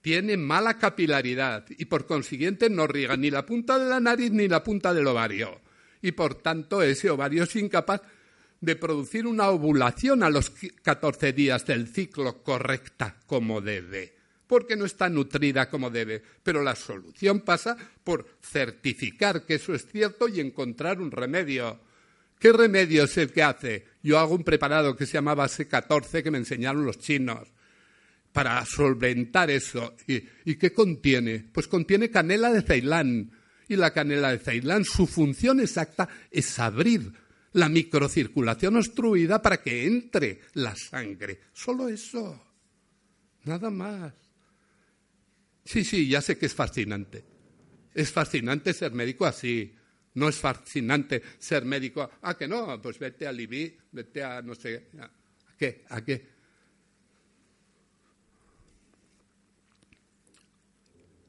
[0.00, 4.46] Tiene mala capilaridad y por consiguiente no riega ni la punta de la nariz ni
[4.46, 5.60] la punta del ovario.
[6.00, 8.02] Y por tanto ese ovario es incapaz
[8.60, 10.50] de producir una ovulación a los
[10.82, 14.15] 14 días del ciclo correcta como debe,
[14.46, 16.22] porque no está nutrida como debe.
[16.42, 21.80] Pero la solución pasa por certificar que eso es cierto y encontrar un remedio.
[22.38, 23.86] ¿Qué remedio es el que hace?
[24.02, 27.48] Yo hago un preparado que se llama base 14 que me enseñaron los chinos
[28.32, 29.94] para solventar eso.
[30.06, 31.46] ¿Y, ¿Y, qué contiene?
[31.52, 33.32] Pues contiene canela de Ceilán.
[33.68, 37.12] Y la canela de Ceilán, su función exacta es abrir
[37.54, 41.40] la microcirculación obstruida para que entre la sangre.
[41.54, 42.42] Solo eso.
[43.44, 44.25] Nada más.
[45.66, 47.24] Sí, sí, ya sé que es fascinante.
[47.92, 49.74] Es fascinante ser médico así.
[50.14, 52.08] No es fascinante ser médico.
[52.22, 54.88] Ah, que no, pues vete a Libí, vete a no sé.
[54.98, 55.84] ¿A qué?
[55.90, 56.36] ¿A qué?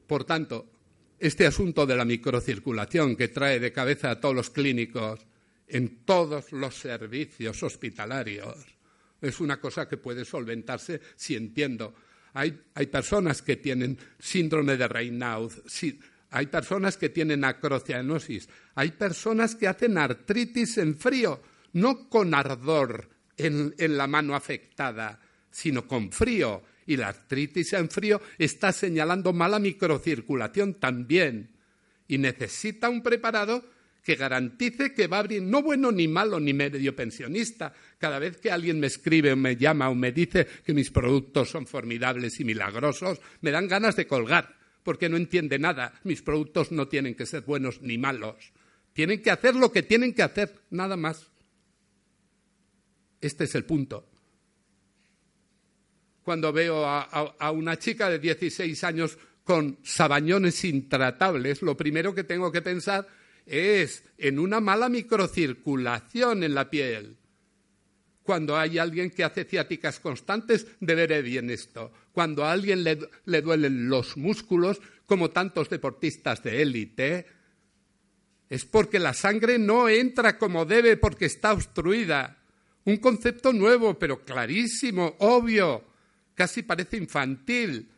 [0.06, 0.70] Por tanto,
[1.18, 5.20] este asunto de la microcirculación que trae de cabeza a todos los clínicos
[5.66, 8.78] en todos los servicios hospitalarios
[9.20, 11.94] es una cosa que puede solventarse si entiendo.
[12.38, 15.50] Hay, hay personas que tienen síndrome de Raynaud,
[16.30, 23.08] hay personas que tienen acrocianosis, hay personas que hacen artritis en frío, no con ardor
[23.36, 25.20] en, en la mano afectada,
[25.50, 26.62] sino con frío.
[26.86, 31.56] Y la artritis en frío está señalando mala microcirculación también.
[32.06, 33.64] Y necesita un preparado
[34.08, 37.74] que garantice que va a abrir, no bueno ni malo ni medio pensionista.
[37.98, 41.50] Cada vez que alguien me escribe o me llama o me dice que mis productos
[41.50, 45.92] son formidables y milagrosos, me dan ganas de colgar, porque no entiende nada.
[46.04, 48.54] Mis productos no tienen que ser buenos ni malos.
[48.94, 51.30] Tienen que hacer lo que tienen que hacer, nada más.
[53.20, 54.08] Este es el punto.
[56.22, 62.24] Cuando veo a, a una chica de 16 años con sabañones intratables, lo primero que
[62.24, 63.17] tengo que pensar
[63.48, 67.16] es en una mala microcirculación en la piel.
[68.22, 71.92] Cuando hay alguien que hace ciáticas constantes, deberé bien esto.
[72.12, 77.26] Cuando a alguien le, le duelen los músculos, como tantos deportistas de élite,
[78.50, 82.36] es porque la sangre no entra como debe porque está obstruida.
[82.84, 85.84] Un concepto nuevo, pero clarísimo, obvio,
[86.34, 87.90] casi parece infantil.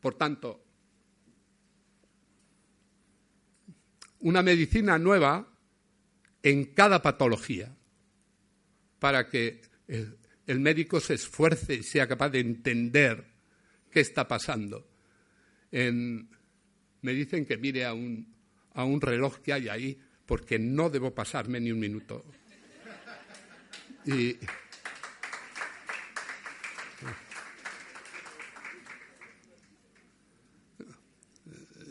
[0.00, 0.64] Por tanto,
[4.20, 5.48] una medicina nueva
[6.42, 7.74] en cada patología
[8.98, 13.24] para que el, médico se esfuerce y sea capaz de entender
[13.90, 14.86] qué está pasando.
[15.70, 18.34] me dicen que mire a un,
[18.74, 22.24] a un reloj que hay ahí porque no debo pasarme ni un minuto.
[24.06, 24.36] Y,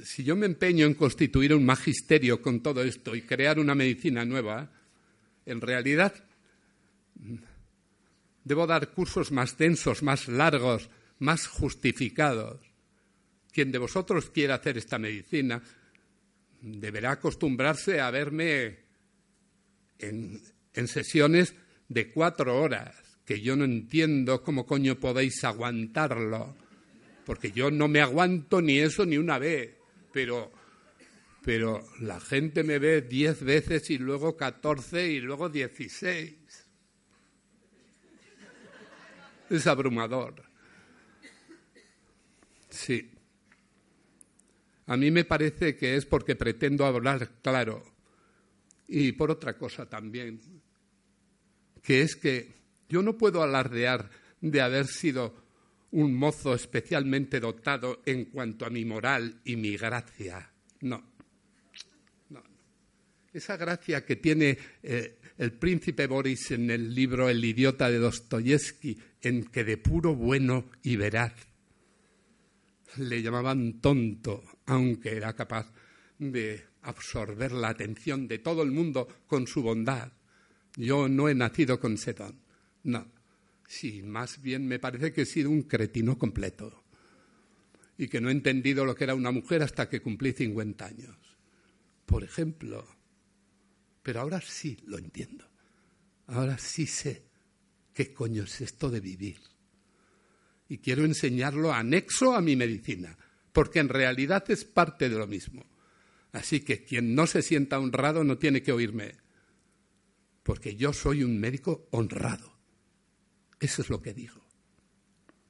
[0.10, 4.26] si yo me empeño en constituir un magisterio con todo esto y crear una medicina
[4.26, 4.68] nueva,
[5.46, 6.16] en realidad
[8.44, 12.60] debo dar cursos más densos, más largos, más justificados.
[13.52, 15.62] Quien de vosotros quiera hacer esta medicina
[16.60, 18.80] deberá acostumbrarse a verme
[20.00, 20.42] en,
[20.88, 21.54] sesiones
[21.88, 22.96] de cuatro horas,
[23.26, 26.58] que yo no entiendo cómo coño podéis aguantarlo,
[27.28, 29.79] porque yo no me aguanto ni eso ni una vez
[30.12, 30.52] pero,
[31.44, 36.68] pero la gente me ve diez veces y luego catorce y luego dieciséis.
[39.50, 40.44] Es abrumador.
[42.70, 43.12] Sí.
[44.86, 47.84] A mí me parece que es porque pretendo hablar claro.
[48.88, 50.42] Y por otra cosa también,
[51.84, 52.56] que es que
[52.88, 54.10] yo no puedo alardear
[54.42, 55.49] de haber sido
[55.92, 60.52] un mozo especialmente dotado en cuanto a mi moral y mi gracia.
[60.82, 61.04] No.
[62.30, 62.44] no.
[63.34, 68.98] Esa gracia que tiene eh, el príncipe Boris en el libro El idiota de Dostoyevsky,
[69.22, 71.34] en que de puro bueno y veraz
[72.98, 75.72] le llamaban tonto, aunque era capaz
[76.18, 80.12] de absorber la atención de todo el mundo con su bondad.
[80.76, 82.40] Yo no he nacido con ese don.
[82.84, 83.19] No.
[83.70, 86.84] Sí, más bien me parece que he sido un cretino completo
[88.00, 91.16] y que no he entendido lo que era una mujer hasta que cumplí 50 años.
[92.08, 92.84] Por ejemplo.
[94.02, 95.46] Pero ahora sí lo entiendo.
[96.26, 97.28] Ahora sí sé
[97.94, 99.38] qué coño es esto de vivir.
[100.68, 103.16] Y quiero enseñarlo anexo a mi medicina,
[103.54, 105.64] porque en realidad es parte de lo mismo.
[106.32, 109.14] Así que quien no se sienta honrado no tiene que oírme,
[110.42, 112.59] porque yo soy un médico honrado.
[113.60, 114.42] Eso es lo que digo.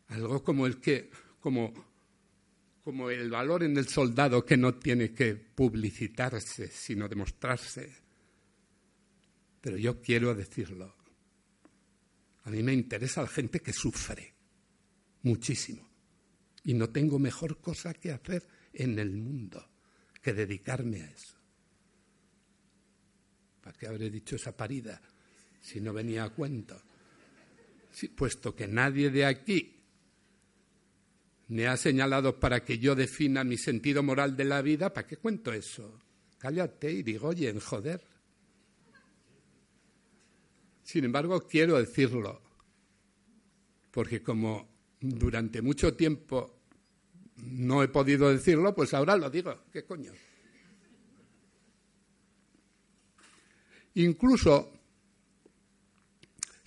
[0.08, 1.74] Algo como el que, como,
[2.84, 7.94] como el valor en el soldado que no tiene que publicitarse, sino demostrarse.
[9.62, 10.96] Pero yo quiero decirlo.
[12.46, 14.34] A mí me interesa la gente que sufre
[15.24, 15.88] muchísimo.
[16.64, 19.70] Y no tengo mejor cosa que hacer en el mundo
[20.22, 21.38] que dedicarme a eso.
[23.62, 25.00] ¿Para qué habré dicho esa parida
[25.62, 26.82] si no venía a cuento?
[28.16, 29.76] Puesto que nadie de aquí
[31.50, 35.18] me ha señalado para que yo defina mi sentido moral de la vida, ¿para qué
[35.18, 36.00] cuento eso?
[36.38, 38.02] Cállate y digo, oye, joder.
[40.84, 42.42] Sin embargo, quiero decirlo,
[43.92, 44.70] porque como
[45.00, 46.62] durante mucho tiempo
[47.38, 49.66] no he podido decirlo, pues ahora lo digo.
[49.72, 50.12] ¿Qué coño?
[53.96, 54.79] Incluso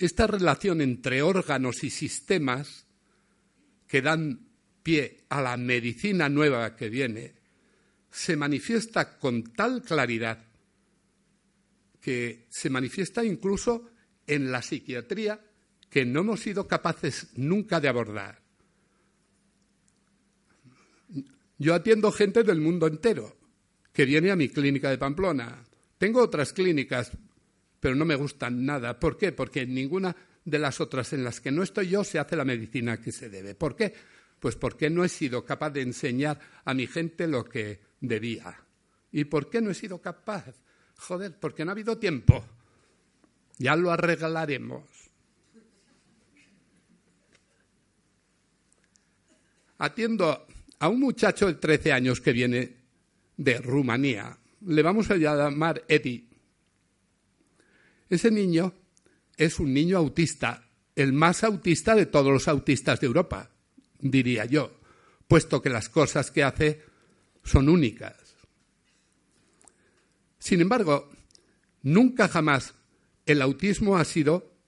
[0.06, 2.86] esta relación entre órganos y sistemas
[3.86, 4.48] que dan
[4.82, 7.34] pie a la medicina nueva que viene,
[8.10, 10.44] se manifiesta con tal claridad
[12.00, 13.90] que se manifiesta incluso
[14.26, 15.40] en la psiquiatría
[15.88, 18.42] que no hemos sido capaces nunca de abordar.
[21.58, 23.36] Yo atiendo gente del mundo entero
[23.92, 25.62] que viene a mi clínica de Pamplona.
[25.98, 27.12] Tengo otras clínicas,
[27.82, 29.00] pero no me gustan nada.
[29.00, 29.32] ¿Por qué?
[29.32, 30.14] Porque en ninguna
[30.44, 33.28] de las otras en las que no estoy yo se hace la medicina que se
[33.28, 33.56] debe.
[33.56, 33.92] ¿Por qué?
[34.38, 38.56] Pues porque no he sido capaz de enseñar a mi gente lo que debía.
[39.10, 40.44] ¿Y por qué no he sido capaz?
[40.96, 42.44] Joder, porque no ha habido tiempo.
[43.58, 44.84] Ya lo arreglaremos.
[49.78, 50.46] Atiendo
[50.78, 52.76] a un muchacho de 13 años que viene
[53.36, 54.38] de Rumanía.
[54.66, 56.31] Le vamos a llamar Eddie.
[58.12, 58.74] Ese niño
[59.38, 63.52] es un niño autista, el más autista de todos los autistas de Europa,
[64.00, 64.80] diría yo,
[65.26, 66.82] puesto que las cosas que hace
[67.42, 68.36] son únicas.
[70.38, 71.08] Sin embargo,
[71.84, 72.74] nunca jamás
[73.24, 74.58] el autismo ha sido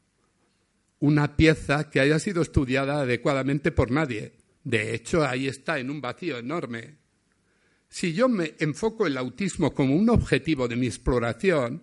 [1.00, 4.38] una pieza que haya sido estudiada adecuadamente por nadie.
[4.62, 6.96] De hecho, ahí está en un vacío enorme.
[7.90, 11.82] Si yo me enfoco el autismo como un objetivo de mi exploración,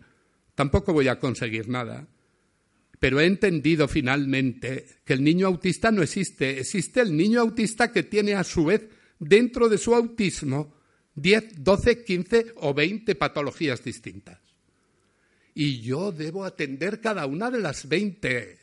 [0.56, 2.08] tampoco voy a conseguir nada.
[3.00, 6.60] Pero he entendido finalmente que el niño autista no existe.
[6.60, 8.88] Existe el niño autista que tiene a su vez
[9.18, 10.76] dentro de su autismo
[11.16, 14.40] 10, 12, 15 o 20 patologías distintas.
[15.54, 18.60] Y yo debo atender cada una de las 20.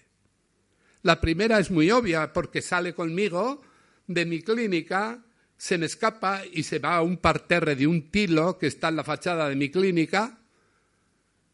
[1.03, 3.61] La primera es muy obvia porque sale conmigo
[4.07, 5.25] de mi clínica,
[5.57, 8.97] se me escapa y se va a un parterre de un tilo que está en
[8.97, 10.39] la fachada de mi clínica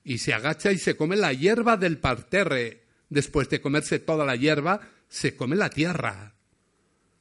[0.05, 2.85] y se agacha y se come la hierba del parterre.
[3.09, 6.35] Después de comerse toda la hierba, se come la tierra.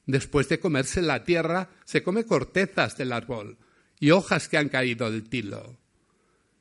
[0.05, 3.57] Después de comerse la tierra, se come cortezas del árbol
[3.99, 5.79] y hojas que han caído del tilo.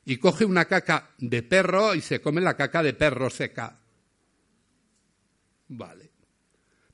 [0.05, 3.81] Y coge una caca de perro y se come la caca de perro seca.
[5.69, 6.13] Vale.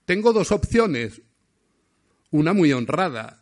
[0.04, 1.20] Tengo dos opciones.
[2.30, 3.37] Una muy honrada,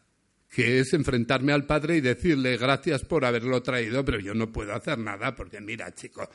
[0.57, 4.75] que es enfrentarme al padre y decirle gracias por haberlo traído, pero yo no puedo
[4.75, 6.31] hacer nada porque mira, chico,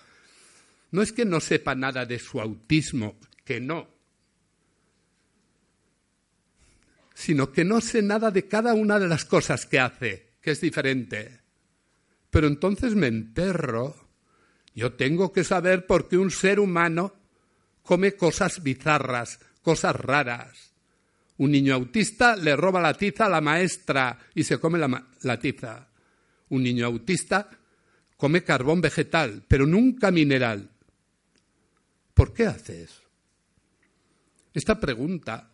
[0.92, 3.88] no es que no sepa nada de su autismo, que no,
[7.16, 10.62] sino que no sé nada de cada una de las cosas que hace, que es
[10.62, 11.40] diferente.
[12.30, 14.08] Pero entonces me emperro.
[14.76, 17.16] Yo tengo que saber por qué un ser humano
[17.82, 20.71] come cosas bizarras, cosas raras.
[21.42, 25.88] Un niño autista le roba la tiza a la maestra y se come la, tiza.
[26.50, 27.50] Un niño autista
[28.16, 30.70] come carbón vegetal, pero nunca mineral.
[32.14, 32.92] ¿Por qué haces?
[34.54, 35.50] Esta pregunta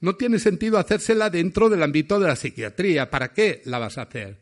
[0.00, 3.08] no tiene sentido hacérsela dentro del ámbito de la psiquiatría.
[3.08, 4.36] ¿Para qué la vas a hacer?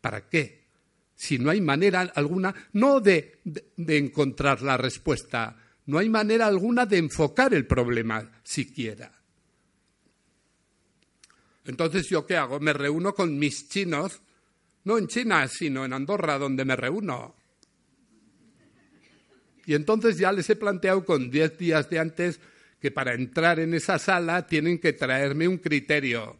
[0.00, 0.68] ¿Para qué?
[1.16, 3.40] Si no hay manera alguna, no de,
[3.76, 5.56] encontrar la respuesta,
[5.86, 9.23] no hay manera alguna de enfocar el problema siquiera.
[11.64, 12.60] Entonces, ¿yo qué hago?
[12.60, 14.20] Me reúno con mis chinos,
[14.84, 17.34] no en China, sino en Andorra, donde me reúno.
[19.66, 22.38] Y entonces ya les he planteado con diez días de antes
[22.80, 26.38] que para entrar en esa sala tienen que traerme un criterio.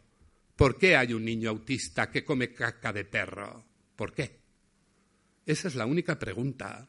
[0.55, 3.65] ¿Por qué hay un niño autista que come caca de perro?
[3.95, 4.39] ¿Por qué?
[5.45, 6.87] Esa es la única pregunta.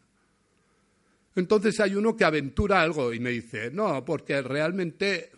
[1.35, 5.33] Entonces hay uno que aventura algo y me dice, no, porque realmente,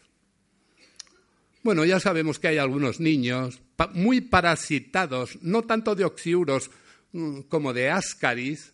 [1.62, 3.60] bueno, ya sabemos que hay algunos niños
[3.94, 6.70] muy parasitados, no tanto de oxiuros
[7.12, 8.72] mm, como de ascaris,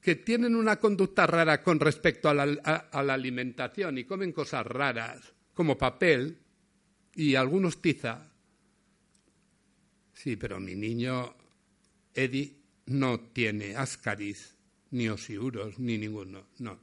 [0.00, 5.76] que tienen una conducta rara con respecto a la, alimentación y comen cosas raras, como
[5.76, 6.38] papel
[7.14, 8.32] y algunos tiza.
[10.14, 11.34] Sí, pero mi niño
[12.14, 12.56] Eddie
[12.86, 14.56] no tiene ascaris,
[14.92, 16.46] ni osiuros, ni ninguno.
[16.58, 16.78] No.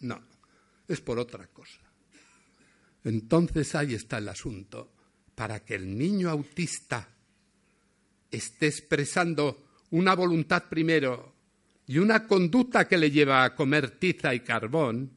[0.00, 0.20] No.
[0.86, 1.85] Es por otra cosa.
[3.06, 4.92] Entonces ahí está el asunto.
[5.36, 7.08] Para que el niño autista
[8.28, 11.36] esté expresando una voluntad primero
[11.86, 15.12] y una conducta que le lleva a comer tiza y carbón,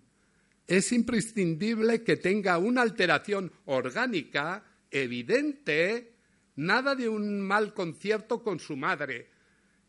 [0.67, 6.13] es imprescindible que tenga una alteración orgánica evidente,
[6.57, 9.31] nada de un mal concierto con su madre,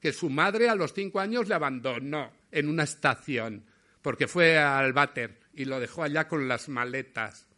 [0.01, 3.67] que su madre a los cinco años le abandonó en una estación,
[4.01, 7.50] porque fue al váter y lo dejó allá con las maletas.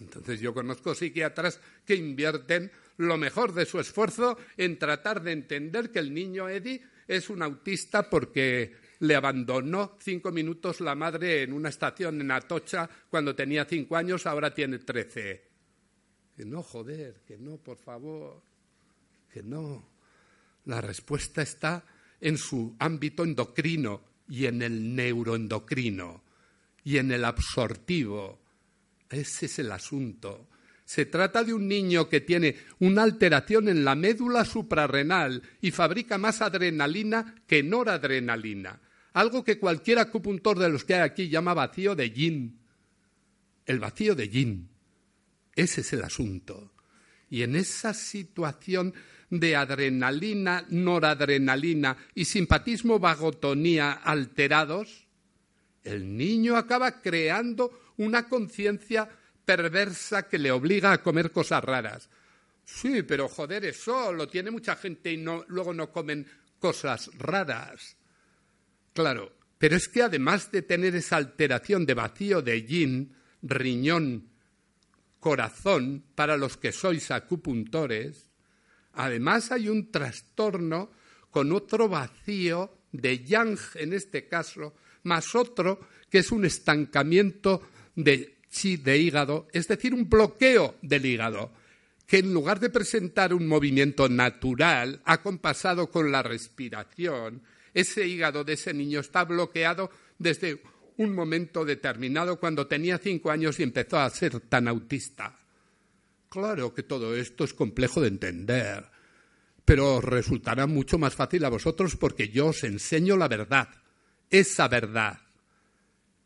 [0.00, 5.90] Entonces yo conozco psiquiatras que invierten lo mejor de su esfuerzo en tratar de entender
[5.90, 11.52] que el niño Eddie es un autista porque le abandonó cinco minutos la madre en
[11.52, 15.48] una estación en Atocha cuando tenía cinco años, ahora tiene trece.
[16.36, 18.42] Que no, joder, que no, por favor,
[19.32, 19.88] que no.
[20.66, 21.84] La respuesta está
[22.20, 26.22] en su ámbito endocrino y en el neuroendocrino
[26.84, 28.38] y en el absortivo.
[29.10, 30.48] Ese es el asunto.
[30.84, 36.18] Se trata de un niño que tiene una alteración en la médula suprarrenal y fabrica
[36.18, 38.80] más adrenalina que noradrenalina,
[39.12, 42.60] algo que cualquier acupuntor de los que hay aquí llama vacío de yin.
[43.66, 44.70] El vacío de yin.
[45.54, 46.72] Ese es el asunto.
[47.28, 48.94] Y en esa situación
[49.28, 55.06] de adrenalina, noradrenalina y simpatismo vagotonía alterados,
[55.84, 59.08] el niño acaba creando una conciencia
[59.44, 62.08] perversa que le obliga a comer cosas raras.
[62.64, 66.26] Sí, pero joder, eso lo tiene mucha gente y luego no comen
[66.58, 67.96] cosas raras.
[68.92, 74.30] Claro, pero es que además de tener esa alteración de vacío de yin, riñón,
[75.18, 78.30] corazón, para los que sois acupuntores,
[78.94, 80.90] además hay un trastorno
[81.30, 84.74] con otro vacío de yang en este caso,
[85.04, 85.80] más otro
[86.10, 87.62] que es un estancamiento
[88.04, 91.52] de hígado, es decir, un bloqueo del hígado,
[92.06, 97.42] que en lugar de presentar un movimiento natural, acompasado con la respiración,
[97.72, 100.60] ese hígado de ese niño está bloqueado desde
[100.96, 105.38] un momento determinado cuando tenía cinco años y empezó a ser tan autista.
[106.28, 108.84] Claro que todo esto es complejo de entender,
[109.64, 113.68] pero resultará mucho más fácil a vosotros porque yo os enseño la verdad,
[114.30, 115.20] esa verdad,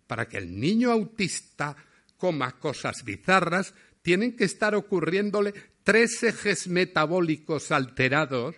[0.07, 1.76] para que el niño autista
[2.16, 8.57] coma cosas bizarras, tienen que estar ocurriéndole tres ejes metabólicos alterados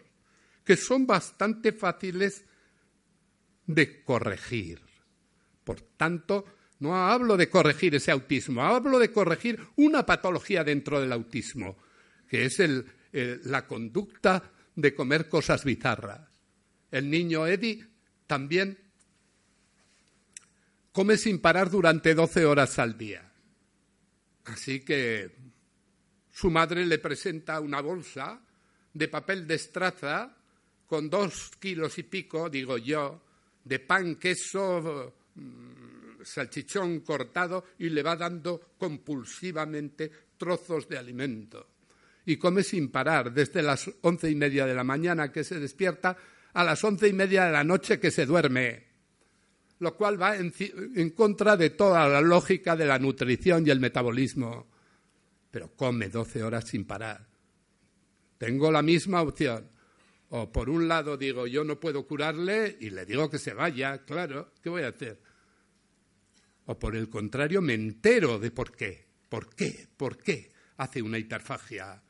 [0.64, 2.44] que son bastante fáciles
[3.66, 4.80] de corregir.
[5.64, 6.44] Por tanto,
[6.78, 11.76] no hablo de corregir ese autismo, hablo de corregir una patología dentro del autismo,
[12.28, 12.60] que es
[13.12, 16.28] la conducta de comer cosas bizarras.
[16.90, 17.86] El niño Eddie
[18.26, 18.78] también
[20.96, 23.30] come sin parar durante 12 horas al día.
[24.46, 25.30] Así que
[26.32, 28.40] su madre le presenta una bolsa
[28.94, 30.34] de papel de estraza
[30.86, 33.20] con dos kilos y pico, digo yo,
[33.62, 41.68] de pan, queso, mm, salchichón cortado y le va dando compulsivamente trozos de alimento.
[42.24, 46.16] Y come sin parar, desde las once y media de la mañana que se despierta
[46.54, 48.85] a las once y media de la noche que se duerme
[49.78, 54.66] lo cual va en, contra de toda la lógica de la nutrición y el metabolismo.
[55.50, 57.26] Pero come 12 horas sin parar.
[58.38, 59.70] Tengo la misma opción.
[60.30, 64.04] O por un lado digo, yo no puedo curarle y le digo que se vaya,
[64.04, 65.20] claro, ¿qué voy a hacer?
[66.66, 69.06] O por el contrario, me entero de por qué.
[69.28, 69.88] ¿Por qué?
[69.96, 72.02] ¿Por qué hace una hiperfagia?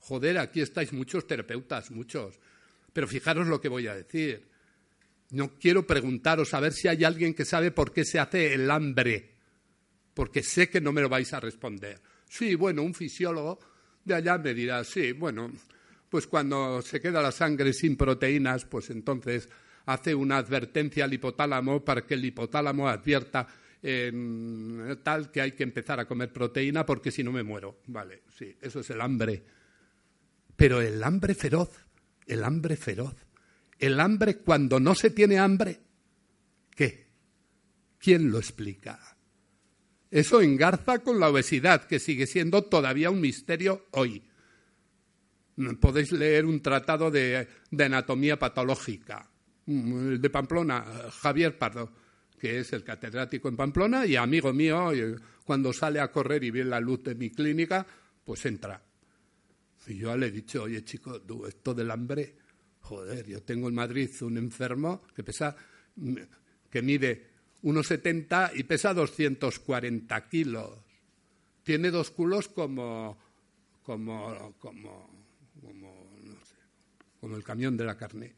[0.00, 2.38] Joder, aquí estáis muchos terapeutas, muchos.
[2.92, 4.46] Pero fijaros lo que voy a decir.
[5.34, 8.70] No quiero preguntaros a ver si hay alguien que sabe por qué se hace el
[8.70, 9.32] hambre,
[10.14, 12.00] porque sé que no me lo vais a responder.
[12.28, 13.58] Sí, bueno, un fisiólogo
[14.04, 15.50] de allá me dirá, sí, bueno,
[16.08, 19.48] pues cuando se queda la sangre sin proteínas, pues entonces
[19.86, 23.48] hace una advertencia al hipotálamo para que el hipotálamo advierta
[25.02, 27.80] tal que hay que empezar a comer proteína porque si no me muero.
[27.88, 29.42] Vale, sí, eso es el hambre.
[30.56, 31.70] Pero el hambre feroz,
[32.26, 33.23] el hambre feroz,
[33.86, 35.80] el hambre cuando no se tiene hambre,
[36.74, 37.06] ¿qué?
[37.98, 39.16] ¿Quién lo explica?
[40.10, 44.22] Eso engarza con la obesidad, que sigue siendo todavía un misterio hoy.
[45.80, 49.28] Podéis leer un tratado de, anatomía patológica,
[49.66, 50.84] mm, de Pamplona,
[51.20, 51.92] Javier Pardo,
[52.38, 54.92] que es el catedrático en Pamplona y amigo mío,
[55.44, 57.86] cuando sale a correr y ve la luz de mi clínica,
[58.24, 58.82] pues entra.
[59.86, 62.43] Y yo le he dicho, oye chico, esto del hambre
[62.84, 65.56] Joder, yo tengo en Madrid un enfermo que pesa,
[66.70, 67.30] que mide
[67.62, 70.70] 1,70 y pesa 240 kilos.
[71.62, 73.16] Tiene dos culos como,
[73.82, 75.08] como, como,
[75.62, 76.56] como, no sé,
[77.18, 78.34] como el camión de la carne.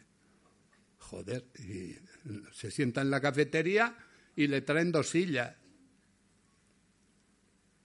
[0.99, 1.97] Joder, y
[2.53, 3.97] se sienta en la cafetería
[4.37, 5.57] y le traen dos sillas.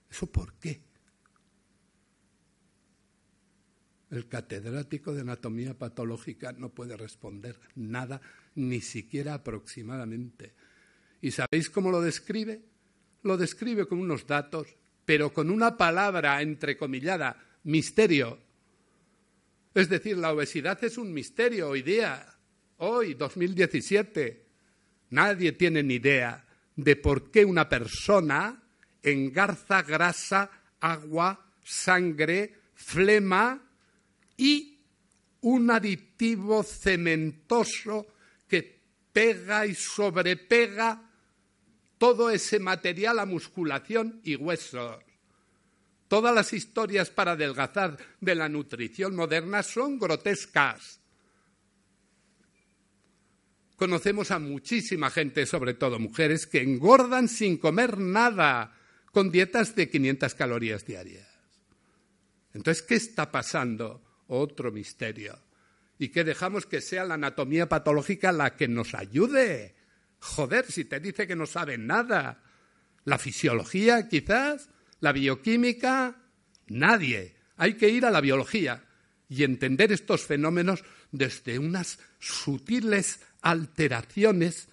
[0.08, 0.80] ¿Eso por qué?
[4.12, 8.20] El catedrático de anatomía patológica no puede responder nada,
[8.54, 10.52] ni siquiera aproximadamente.
[11.22, 12.60] ¿Y sabéis cómo lo describe?
[13.22, 18.38] Lo describe con unos datos, pero con una palabra entrecomillada, misterio.
[19.72, 22.36] Es decir, la obesidad es un misterio hoy día,
[22.76, 24.44] hoy, 2017.
[25.08, 26.44] Nadie tiene ni idea
[26.76, 28.62] de por qué una persona
[29.02, 30.50] engarza grasa,
[30.80, 33.71] agua, sangre, flema
[34.42, 34.80] y
[35.42, 38.08] un aditivo cementoso
[38.48, 38.82] que
[39.12, 41.00] pega y sobrepega
[41.96, 44.98] todo ese material a musculación y huesos.
[46.08, 50.98] Todas las historias para adelgazar de la nutrición moderna son grotescas.
[53.76, 58.76] Conocemos a muchísima gente, sobre todo mujeres, que engordan sin comer nada,
[59.12, 61.28] con dietas de 500 calorías diarias.
[62.54, 64.02] Entonces, ¿qué está pasando?
[64.34, 65.38] Otro misterio.
[65.98, 69.74] Y que dejamos que sea la anatomía patológica la que nos ayude.
[70.20, 72.42] Joder, si te dice que no sabe nada.
[73.04, 74.70] La fisiología, quizás,
[75.00, 76.16] la bioquímica,
[76.68, 77.34] nadie.
[77.58, 78.82] Hay que ir a la biología
[79.28, 84.68] y entender estos fenómenos desde unas sutiles alteraciones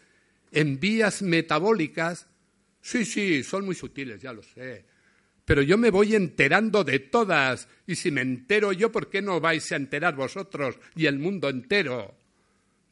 [0.54, 2.28] en vías metabólicas.
[2.82, 4.86] Sí, sí, son muy sutiles, ya lo sé.
[5.50, 7.68] Pero yo me voy enterando de todas.
[7.88, 11.50] Y si me entero yo, ¿por qué no vais a enterar vosotros y el mundo
[11.50, 12.14] entero?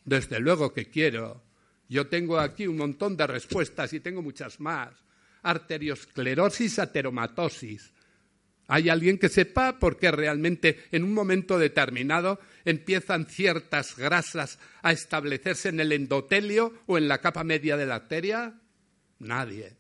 [0.04, 1.44] Desde luego que quiero.
[1.88, 4.90] Yo tengo aquí un montón de respuestas y tengo muchas más.
[5.44, 7.94] Arteriosclerosis, ateromatosis.
[8.70, 14.92] ¿Hay alguien que sepa por qué realmente en un momento determinado empiezan ciertas grasas a
[14.92, 18.56] establecerse en el endotelio o en la capa media de la arteria?
[19.20, 19.76] Nadie.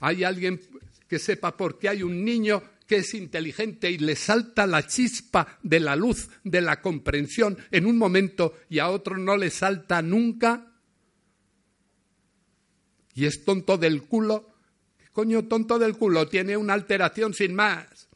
[0.00, 0.60] ¿Hay alguien
[1.08, 5.58] que sepa por qué hay un niño que es inteligente y le salta la chispa
[5.62, 10.02] de la luz, de la comprensión en un momento y a otro no le salta
[10.02, 10.72] nunca?
[13.14, 14.54] Y es tonto del culo.
[14.98, 16.28] ¿Qué coño tonto del culo?
[16.28, 18.08] Tiene una alteración sin más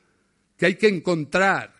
[0.56, 1.72] que hay que encontrar.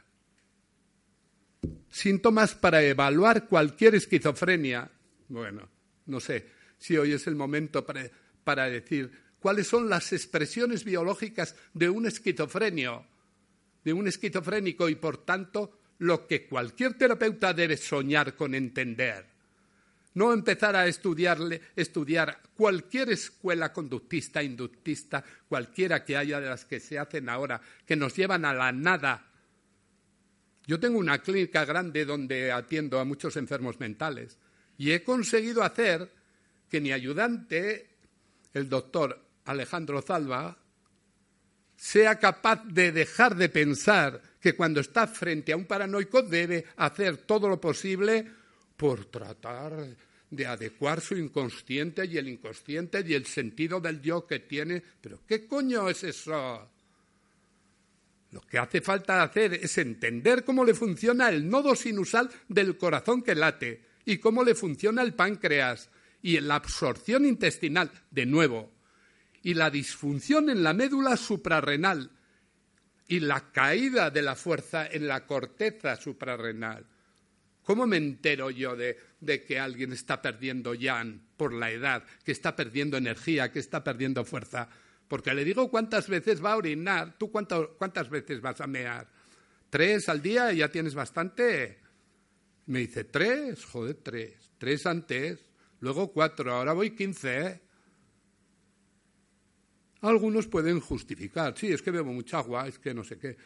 [1.91, 4.89] Síntomas para evaluar cualquier esquizofrenia.
[5.29, 5.69] Bueno,
[6.07, 6.47] no sé
[6.79, 8.09] si hoy es el momento para,
[8.45, 13.07] para decir cuáles son las expresiones biológicas de un esquizofrenio,
[13.85, 19.27] de un esquizofrénico y por tanto lo que cualquier terapeuta debe soñar con entender.
[20.15, 26.81] No empezar a estudiarle, estudiar cualquier escuela conductista, inductista, cualquiera que haya de las que
[26.81, 29.27] se hacen ahora, que nos llevan a la nada.
[30.67, 34.39] Yo tengo una clínica grande donde atiendo a muchos enfermos mentales
[34.77, 36.11] y he conseguido hacer
[36.69, 37.89] que mi ayudante,
[38.55, 40.59] el doctor Alejandro Zalba,
[41.75, 47.19] sea capaz de dejar de pensar que cuando está frente a un paranoico debe hacer
[47.19, 48.27] todo lo posible
[48.77, 49.97] por tratar
[50.31, 54.83] de adecuar su inconsciente y el inconsciente y el sentido del yo que tiene.
[55.01, 56.69] Pero ¿qué coño es eso?
[58.33, 63.23] Lo que hace falta hacer es entender cómo le funciona el nodo sinusal del corazón
[63.23, 65.89] que late y cómo le funciona el páncreas
[66.21, 68.78] y la absorción intestinal, de nuevo,
[69.49, 72.11] y la disfunción en la médula suprarrenal
[73.07, 76.85] y la caída de la fuerza en la corteza suprarrenal.
[77.63, 78.99] ¿Cómo me entero yo de,
[79.47, 84.23] que alguien está perdiendo yan por la edad, que está perdiendo energía, que está perdiendo
[84.23, 84.69] fuerza?
[85.09, 87.17] Porque le digo cuántas veces va a orinar.
[87.17, 89.09] ¿Tú cuántas veces vas a mear?
[89.71, 91.81] ¿Tres al día y ya tienes bastante?
[92.67, 94.53] Me dice, tres, joder, tres.
[94.59, 95.41] Tres antes,
[95.81, 97.68] luego cuatro, ahora voy quince, ¿eh?
[100.01, 103.37] Algunos pueden justificar, sí, es que bebo mucha agua, es que no sé qué.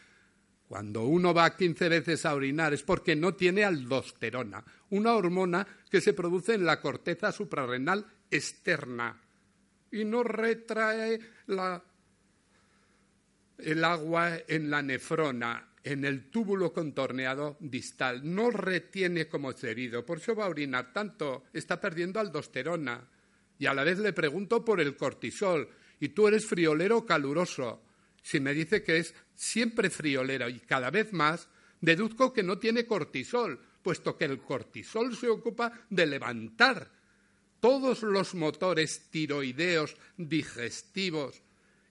[0.67, 6.01] Cuando uno va 15 veces a orinar es porque no tiene aldosterona, una hormona que
[6.01, 9.19] se produce en la corteza suprarrenal externa
[9.91, 11.19] y no retrae
[13.59, 18.21] el agua en la nefrona, en el túbulo contorneado distal.
[18.23, 23.07] No retiene como es debido, por eso va a orinar tanto, está perdiendo aldosterona.
[23.59, 25.69] Y a la vez le pregunto por el cortisol
[26.03, 27.81] y tú eres friolero o caluroso.
[28.21, 31.47] Si me dice que es siempre friolero y cada vez más,
[31.79, 36.91] deduzco que no tiene cortisol, puesto que el cortisol se ocupa de levantar
[37.61, 41.41] todos los motores tiroideos, digestivos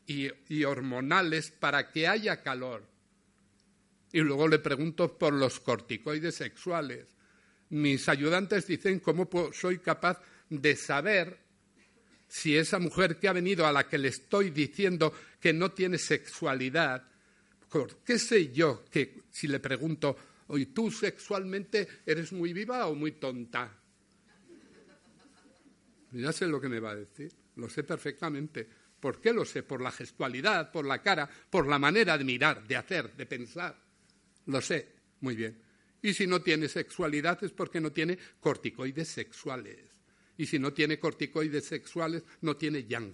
[0.07, 2.87] y, y, hormonales para que haya calor.
[4.13, 7.17] Y luego le pregunto por los corticoides sexuales.
[7.71, 11.42] Mis ayudantes dicen cómo soy capaz de saber
[12.33, 15.99] si esa mujer que ha venido a la que le estoy diciendo que no tiene
[15.99, 17.07] sexualidad,
[18.07, 20.17] ¿qué sé yo que si le pregunto,
[20.47, 23.79] oye, tú sexualmente eres muy viva o muy tonta?
[26.13, 28.67] Ya sé lo que me va a decir, lo sé perfectamente.
[28.99, 29.63] ¿Por qué lo sé?
[29.63, 33.79] Por la gestualidad, por la cara, por la manera de mirar, de hacer, de pensar.
[34.47, 34.89] Lo sé
[35.21, 35.61] muy bien.
[36.01, 39.92] Y si no tiene sexualidad es porque no tiene corticoides sexuales.
[40.37, 43.13] Y si no tiene corticoides sexuales, no tiene yang.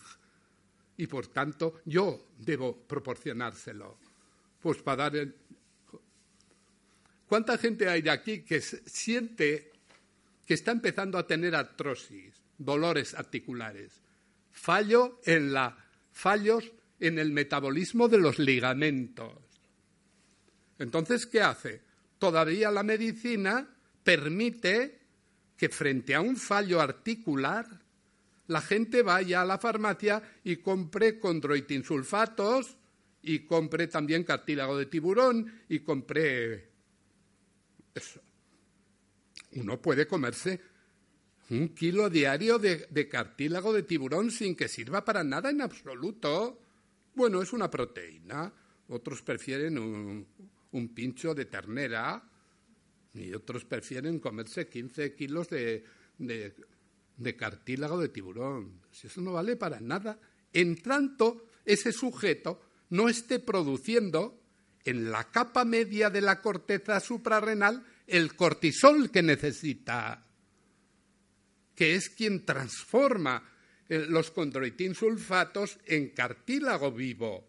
[0.97, 3.99] Y por tanto, yo debo proporcionárselo.
[4.61, 5.35] Pues para dar el...
[7.27, 9.73] ¿Cuánta gente hay de aquí que siente
[10.47, 13.93] que está empezando a tener artrosis, dolores articulares,
[14.51, 15.77] fallo en la,
[16.11, 19.35] fallos en el metabolismo de los ligamentos?
[20.79, 21.83] Entonces, ¿qué hace?
[22.19, 23.69] Todavía la medicina
[24.03, 24.98] permite
[25.59, 27.67] que frente a un fallo articular
[28.47, 32.77] la gente vaya a la farmacia y compre condroitinsulfatos
[33.21, 36.71] y compre también cartílago de tiburón y compre
[37.95, 38.23] eso.
[39.53, 40.61] Uno puede comerse
[41.51, 46.59] un kilo diario de, de, cartílago de tiburón sin que sirva para nada en absoluto.
[47.15, 48.53] Bueno, es una proteína.
[48.89, 50.27] Otros prefieren un,
[50.73, 52.28] un pincho de ternera
[53.15, 55.85] y otros prefieren comerse 15 kilos de,
[56.19, 58.83] de, cartílago de tiburón.
[58.91, 60.19] Si eso no vale para nada,
[60.53, 64.41] en tanto ese sujeto no esté produciendo
[64.85, 70.27] en la capa media de la corteza suprarrenal el cortisol que necesita,
[71.75, 73.43] que es quien transforma
[73.89, 77.49] eh, los condroitinsulfatos en cartílago vivo.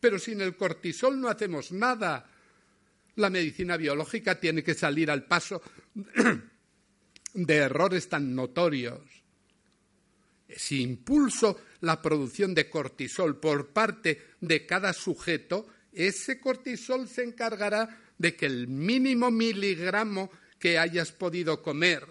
[0.00, 2.30] Pero sin el cortisol no hacemos nada.
[3.16, 5.62] La medicina biológica tiene que salir al paso
[7.34, 9.00] de errores tan notorios.
[10.48, 18.00] Si impulso la producción de cortisol por parte de cada sujeto, ese cortisol se encargará
[18.18, 22.06] de que el mínimo miligramo que hayas podido comer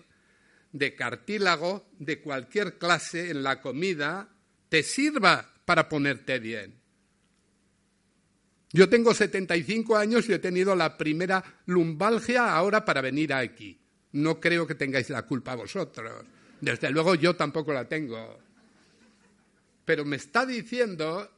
[0.71, 4.29] de cartílago de cualquier clase en la comida
[4.69, 6.82] te sirva para ponerte bien.
[8.73, 13.79] Yo tengo 75 años y he tenido la primera lumbalgia ahora para venir aquí.
[14.13, 16.25] No creo que tengáis la culpa vosotros.
[16.59, 18.39] Desde luego yo tampoco la tengo.
[19.85, 21.29] Pero me está diciendo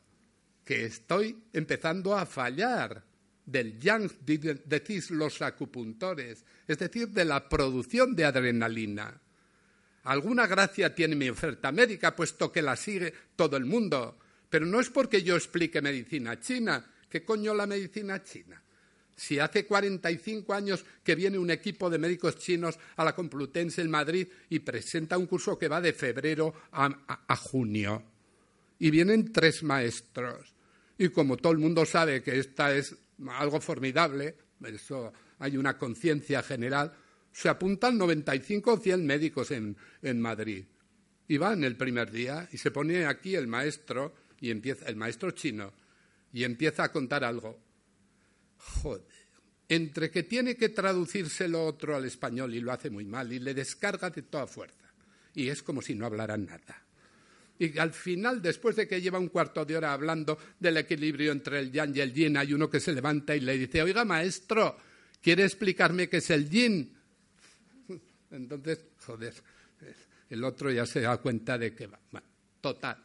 [0.64, 3.04] que estoy empezando a fallar
[3.46, 9.22] del yang, decís los acupuntores, es decir, de la producción de adrenalina.
[10.04, 14.18] Alguna gracia tiene mi oferta médica, puesto que la sigue todo el mundo,
[14.50, 16.86] pero no es porque yo explique medicina china,
[17.16, 18.62] ¿Qué coño la medicina china?
[19.16, 23.90] Si hace 45 años que viene un equipo de médicos chinos a la Complutense en
[23.90, 28.04] Madrid y presenta un curso que va de febrero a, junio,
[28.80, 30.54] y vienen tres maestros,
[30.98, 32.94] y como todo el mundo sabe que esta es
[33.30, 34.36] algo formidable,
[34.66, 36.94] eso hay una conciencia general,
[37.32, 40.66] se apuntan 95 o 100 médicos en, en Madrid.
[41.30, 45.32] Y van el primer día y se pone aquí el maestro y empieza el maestro
[45.32, 45.85] chino
[46.36, 47.58] y empieza a contar algo.
[48.58, 49.08] Joder,
[49.70, 53.40] entre que tiene que traducirse lo otro al español y lo hace muy mal y
[53.40, 54.92] le descarga de toda fuerza.
[55.34, 56.84] Y es como si no hablara nada.
[57.58, 61.58] Y al final, después de que lleva un cuarto de hora hablando del equilibrio entre
[61.58, 64.78] el yang y el yin, hay uno que se levanta y le dice, oiga, maestro,
[65.22, 66.98] ¿quiere explicarme qué es el yin?
[68.32, 69.34] Entonces, joder,
[70.30, 71.98] el otro ya se da cuenta de que va.
[72.12, 72.28] Bueno,
[72.60, 73.02] total.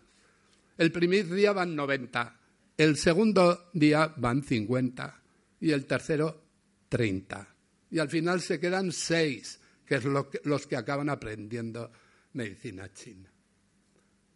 [0.76, 2.39] El primer día van 90,
[2.80, 5.22] el segundo día van 50
[5.60, 6.44] y el tercero
[6.88, 7.54] 30.
[7.90, 11.92] Y al final se quedan seis, que es los que acaban aprendiendo
[12.32, 13.30] medicina china.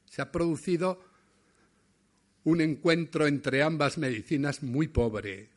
[0.04, 1.02] Se ha producido
[2.42, 5.48] un encuentro entre ambas medicinas muy pobre.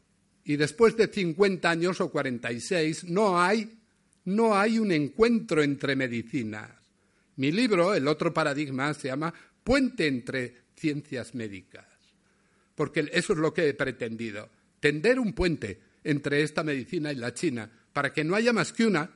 [0.46, 3.80] Y después de 50 años o 46 no hay,
[4.24, 6.72] no hay un encuentro entre medicinas.
[7.36, 11.97] Mi libro, El otro paradigma, se llama Puente entre ciencias médicas
[12.78, 17.34] porque eso es lo que he pretendido, tender un puente entre esta medicina y la
[17.34, 19.10] china, para que no haya más que una,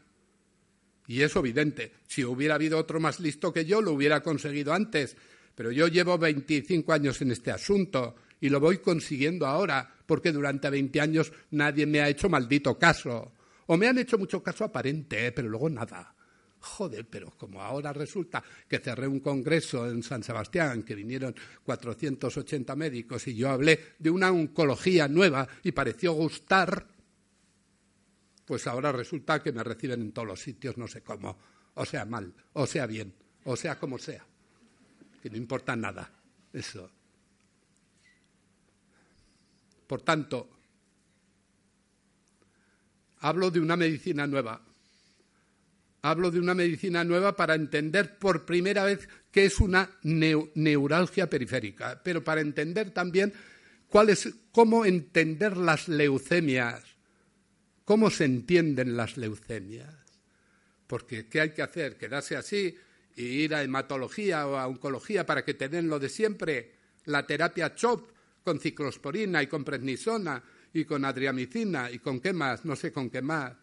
[1.05, 5.15] y es evidente, si hubiera habido otro más listo que yo, lo hubiera conseguido antes,
[5.53, 10.71] pero yo llevo 25 años en este asunto y lo voy consiguiendo ahora, porque durante
[10.71, 13.31] 20 años nadie me ha hecho maldito caso,
[13.67, 15.31] o me han hecho mucho caso aparente, ¿eh?
[15.31, 16.15] pero luego nada.
[16.61, 22.75] Joder, pero como ahora resulta que cerré un congreso en San Sebastián, que vinieron 480
[22.75, 26.87] médicos y yo hablé de una oncología nueva y pareció gustar,
[28.45, 31.35] pues ahora resulta que me reciben en todos los sitios, no sé cómo,
[31.73, 33.11] o sea mal, o sea bien,
[33.43, 34.23] o sea como sea,
[35.19, 36.13] que no importa nada,
[36.53, 36.91] eso.
[39.87, 40.47] Por tanto,
[43.21, 44.61] hablo de una medicina nueva,
[46.03, 52.01] Hablo de una medicina nueva para entender por primera vez qué es una neuralgia periférica,
[52.03, 53.33] pero para entender también
[53.87, 56.83] cuál es, cómo entender las leucemias,
[57.85, 59.93] cómo se entienden las leucemias.
[60.87, 61.97] Porque ¿qué hay que hacer?
[61.97, 62.75] Quedarse así
[63.15, 66.71] y ir a hematología o a oncología para que te den lo de siempre,
[67.05, 68.09] la terapia CHOP
[68.43, 70.41] con ciclosporina y con prednisona
[70.73, 73.53] y con adriamicina y con qué más, no sé con qué más,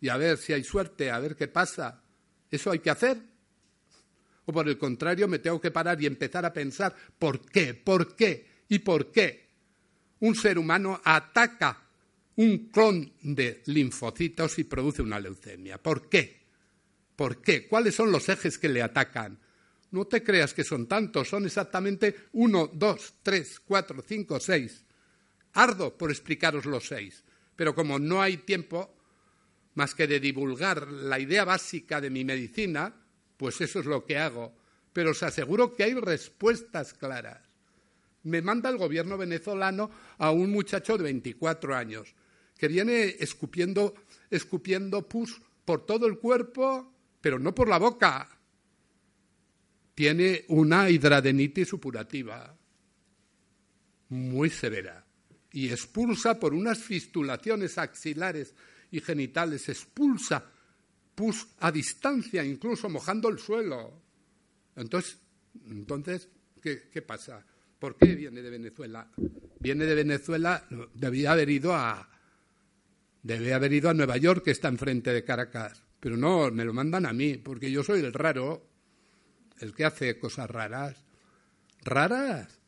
[0.00, 2.02] y a ver si hay suerte, a ver qué pasa.
[2.50, 3.18] ¿Eso hay que hacer?
[4.44, 8.14] O por el contrario, me tengo que parar y empezar a pensar por qué, por
[8.14, 9.46] qué y por qué
[10.20, 11.82] un ser humano ataca
[12.36, 15.78] un clon de linfocitos y produce una leucemia.
[15.78, 16.46] ¿Por qué?
[17.14, 17.66] ¿Por qué?
[17.66, 19.38] ¿Cuáles son los ejes que le atacan?
[19.90, 24.84] No te creas que son tantos, son exactamente uno, dos, tres, cuatro, cinco, seis.
[25.54, 27.24] Ardo por explicaros los seis,
[27.54, 28.95] pero como no hay tiempo
[29.76, 32.94] más que de divulgar la idea básica de mi medicina,
[33.36, 34.56] pues eso es lo que hago.
[34.92, 37.46] Pero os aseguro que hay respuestas claras.
[38.24, 42.14] Me manda el gobierno venezolano a un muchacho de 24 años
[42.56, 43.94] que viene escupiendo,
[44.30, 48.30] escupiendo pus por todo el cuerpo, pero no por la boca.
[49.94, 52.56] Tiene una hidradenitis supurativa
[54.08, 55.04] muy severa
[55.52, 58.54] y expulsa por unas fistulaciones axilares
[58.96, 60.44] y genitales, expulsa
[61.14, 64.02] pus a distancia, incluso mojando el suelo.
[64.76, 65.18] Entonces,
[65.66, 66.28] entonces
[66.62, 67.44] ¿qué, qué pasa?
[67.78, 69.10] ¿Por qué viene de Venezuela?
[69.58, 72.08] Viene de Venezuela, debía haber ido a,
[73.22, 75.82] debe haber ido a Nueva York, que está enfrente de Caracas.
[75.98, 78.68] Pero no, me lo mandan a mí, porque yo soy el raro,
[79.60, 81.02] el que hace cosas raras.
[81.82, 82.60] ¿Raras?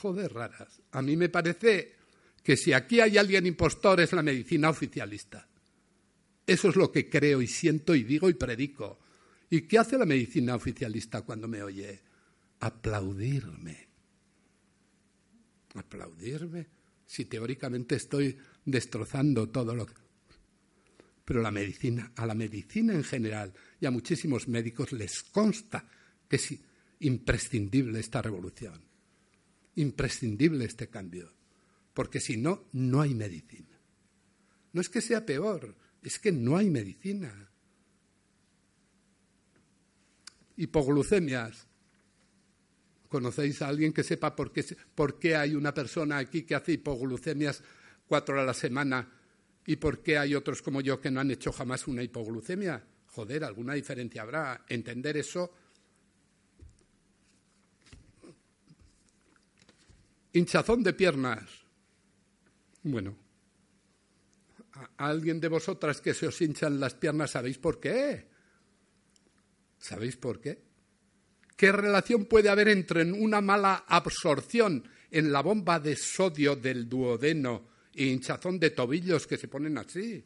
[0.00, 0.82] Joder, raras.
[0.90, 1.97] A mí me parece
[2.48, 5.46] que si aquí hay alguien impostor es la medicina oficialista.
[6.46, 9.00] Eso es lo que creo y siento y digo y predico.
[9.50, 12.00] ¿Y qué hace la medicina oficialista cuando me oye?
[12.60, 13.88] Aplaudirme.
[15.74, 16.68] Aplaudirme.
[17.04, 19.92] Si teóricamente estoy destrozando todo lo que...
[21.26, 25.86] Pero la medicina, a la medicina en general y a muchísimos médicos les consta
[26.26, 26.54] que es
[27.00, 28.82] imprescindible esta revolución,
[29.74, 31.36] imprescindible este cambio,
[31.98, 33.76] porque si no, no hay medicina.
[34.72, 37.50] No es que sea peor, es que no hay medicina.
[40.54, 41.66] Hipoglucemias.
[43.08, 47.64] ¿Conocéis a alguien que sepa por qué, hay una persona aquí que hace hipoglucemias
[48.06, 49.12] cuatro a la semana
[49.66, 52.80] y por qué hay otros como yo que no han hecho jamás una hipoglucemia.
[53.06, 54.64] Joder, alguna diferencia habrá.
[54.68, 55.52] Entender eso.
[60.32, 61.67] Hinchazón de piernas.
[62.82, 63.16] Bueno,
[64.72, 68.28] ¿a alguien de vosotras que se os hinchan las piernas sabéis por qué?
[69.78, 70.62] ¿Sabéis por qué?
[71.56, 77.68] ¿Qué relación puede haber entre una mala absorción en la bomba de sodio del duodeno
[77.94, 80.24] y hinchazón de tobillos que se ponen así.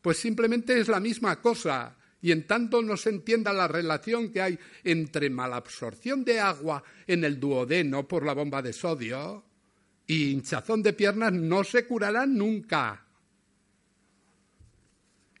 [0.00, 1.96] Pues simplemente es la misma cosa.
[2.22, 7.24] Y en tanto no se entienda la relación que hay entre malabsorción de agua en
[7.24, 9.44] el duodeno por la bomba de sodio
[10.06, 13.04] y hinchazón de piernas, no se curará nunca.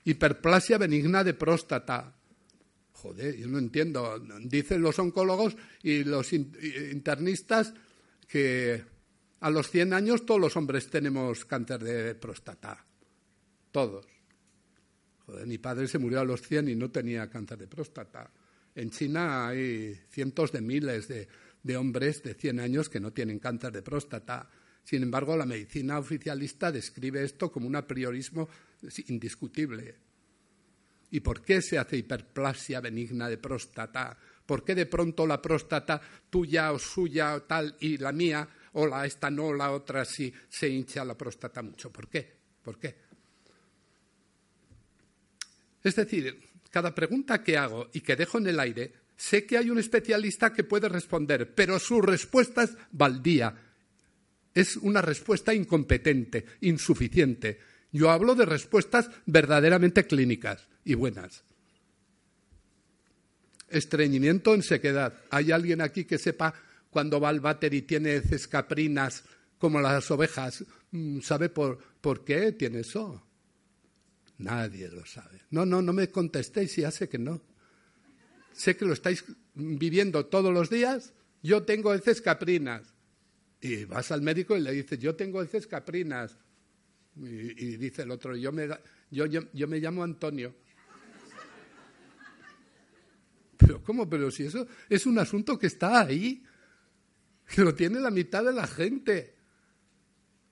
[0.04, 2.12] Hiperplasia benigna de próstata.
[2.92, 4.18] Joder, yo no entiendo.
[4.40, 7.74] Dicen los oncólogos y los internistas
[8.28, 8.84] que
[9.40, 12.84] a los 100 años todos los hombres tenemos cáncer de próstata.
[13.70, 14.06] Todos.
[15.26, 18.30] Joder, mi padre se murió a los 100 y no tenía cáncer de próstata.
[18.74, 21.28] En China hay cientos de miles de,
[21.66, 24.48] de hombres de 100 años que no tienen cáncer de próstata.
[24.84, 28.48] Sin embargo, la medicina oficialista describe esto como un apriorismo
[29.08, 29.96] indiscutible.
[31.10, 34.16] ¿Y por qué se hace hiperplasia benigna de próstata?
[34.44, 36.00] ¿Por qué de pronto la próstata
[36.30, 38.48] tuya o suya o tal y la mía
[38.78, 41.90] o la esta no, la otra sí se hincha la próstata mucho.
[41.90, 42.30] ¿Por qué?
[42.62, 42.94] ¿Por qué?
[45.82, 46.38] Es decir,
[46.70, 50.52] cada pregunta que hago y que dejo en el aire, sé que hay un especialista
[50.52, 53.54] que puede responder, pero su respuesta es baldía.
[54.54, 57.58] Es una respuesta incompetente, insuficiente.
[57.92, 61.44] Yo hablo de respuestas verdaderamente clínicas y buenas.
[63.68, 65.14] Estreñimiento en sequedad.
[65.30, 66.54] ¿Hay alguien aquí que sepa
[66.90, 69.24] cuando va al váter y tiene heces caprinas
[69.58, 73.22] como las ovejas, mm, ¿sabe por, por qué tiene eso?
[74.38, 75.42] Nadie lo sabe.
[75.50, 77.40] No, no, no me contestéis, ya sé que no.
[78.56, 79.22] Sé que lo estáis
[79.54, 81.12] viviendo todos los días.
[81.42, 82.94] Yo tengo heces caprinas.
[83.60, 86.38] Y vas al médico y le dices, yo tengo heces caprinas.
[87.16, 88.66] Y, dice el otro, yo me,
[89.10, 90.54] yo, yo me llamo Antonio.
[93.58, 94.08] Pero ¿cómo?
[94.08, 96.42] Pero si eso es un asunto que está ahí
[97.46, 99.36] que lo tiene la mitad de la gente.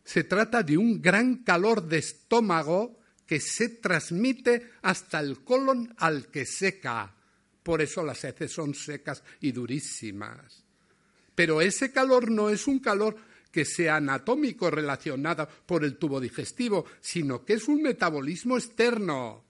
[0.05, 6.27] Se trata de un gran calor de estómago que se transmite hasta el colon al
[6.27, 7.17] que seca.
[7.65, 10.63] Por eso las heces son secas y durísimas.
[11.35, 13.17] Pero ese calor no es un calor
[13.51, 19.45] que sea anatómico relacionado por el tubo digestivo, sino que es un metabolismo externo.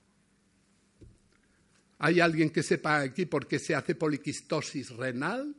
[1.99, 5.57] ¿Hay alguien que sepa aquí por qué se hace poliquistosis renal?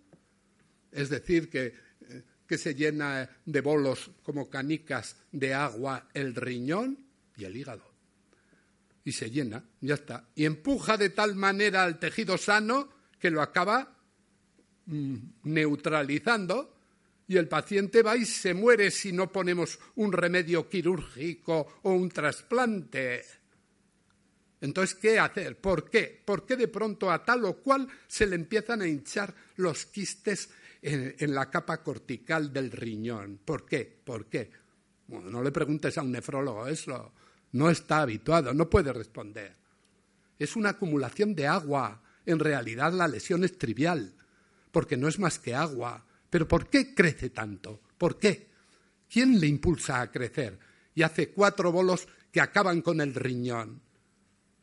[0.91, 1.73] Es decir, que,
[2.07, 7.94] eh, que se llena de bolos como canicas de agua el riñón y el hígado.
[9.05, 10.27] Y se llena, ya está.
[10.35, 12.89] Y empuja de tal manera al tejido sano
[13.19, 13.95] que lo acaba
[14.87, 16.75] mm, neutralizando
[17.27, 22.09] y el paciente va y se muere si no ponemos un remedio quirúrgico o un
[22.09, 23.23] trasplante.
[24.61, 25.59] Entonces, ¿qué hacer?
[25.59, 26.21] ¿Por qué?
[26.23, 30.49] ¿Por qué de pronto a tal o cual se le empiezan a hinchar los quistes
[30.81, 33.39] en, la capa cortical del riñón?
[33.43, 34.01] ¿Por qué?
[34.03, 34.49] ¿Por qué?
[35.07, 37.13] Bueno, no le preguntes a un nefrólogo eso.
[37.55, 39.55] No está habituado, no puede responder.
[40.37, 42.01] Es una acumulación de agua.
[42.25, 44.13] En realidad la lesión es trivial,
[44.71, 47.79] porque no es más que agua pero ¿por qué crece tanto?
[47.97, 48.49] ¿Por qué?
[49.09, 50.59] ¿Quién le impulsa a crecer?
[50.93, 53.81] Y hace cuatro bolos que acaban con el riñón.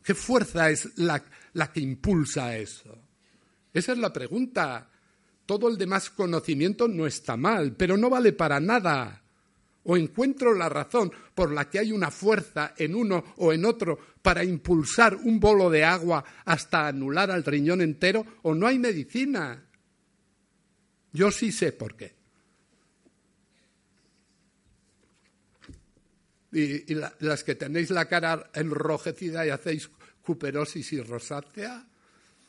[0.04, 1.22] ¿Qué fuerza es la,
[1.72, 2.98] que impulsa eso?
[3.72, 4.90] Esa es la pregunta.
[5.46, 9.21] Todo el demás conocimiento no está mal, pero no vale para nada.
[9.84, 13.98] O encuentro la razón por la que hay una fuerza en uno o en otro
[14.22, 19.66] para impulsar un bolo de agua hasta anular al riñón entero, o no hay medicina.
[21.12, 22.14] Yo sí sé por qué.
[26.52, 29.90] Y, las que tenéis la cara enrojecida y hacéis
[30.22, 31.88] cuperosis y rosácea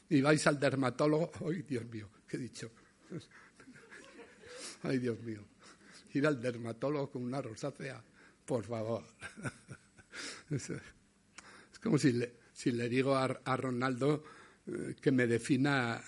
[0.09, 2.09] y vais al dermatólogo, ¡ay Dios mío!
[2.27, 2.71] ¿Qué he dicho?
[4.83, 5.52] ¡Ay Dios mío!
[6.13, 8.03] Ir al dermatólogo con una rosácea,
[8.45, 9.03] por favor.
[10.51, 10.71] Es,
[11.81, 14.23] como si le, digo a, a Ronaldo
[14.67, 15.99] eh, que me defina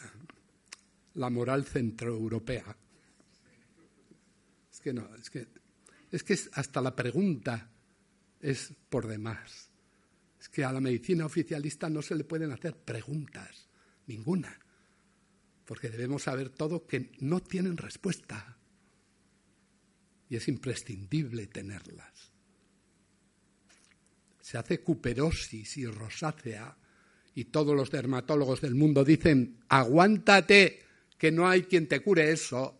[1.15, 2.77] la moral centroeuropea.
[4.71, 5.47] Es que no, es que,
[6.11, 7.67] es que hasta la pregunta
[8.39, 9.71] es por demás.
[10.39, 13.67] Es que a la medicina oficialista no se le pueden hacer preguntas,
[14.05, 14.55] ninguna,
[15.65, 18.54] porque debemos saber todo que no tienen respuesta
[20.29, 22.31] y es imprescindible tenerlas.
[24.41, 26.77] Se hace cuperosis y rosácea
[27.33, 30.83] y todos los dermatólogos del mundo dicen, aguántate,
[31.17, 32.79] que no hay quien te cure eso.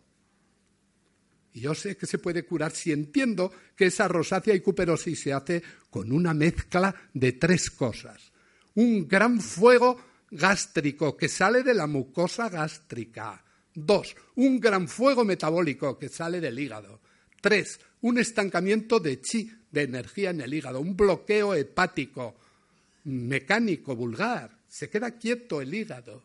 [1.54, 5.34] Y yo sé que se puede curar si entiendo que esa rosácea y cuperosis se
[5.34, 8.32] hace con una mezcla de tres cosas.
[8.76, 9.98] Un gran fuego
[10.32, 13.43] gástrico que sale de la mucosa gástrica.
[13.74, 17.02] Dos, un gran fuego metabólico que sale del hígado.
[17.46, 22.34] Tres, un estancamiento de chi, de energía en el hígado, un bloqueo hepático
[23.04, 24.50] mecánico vulgar.
[24.68, 26.24] Se queda quieto el hígado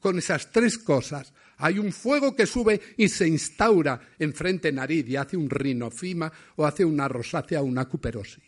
[0.00, 5.06] con esas tres cosas, hay un fuego que sube y se instaura en frente nariz
[5.06, 8.42] y hace un rinofima o hace una rosácea o una cuperosis.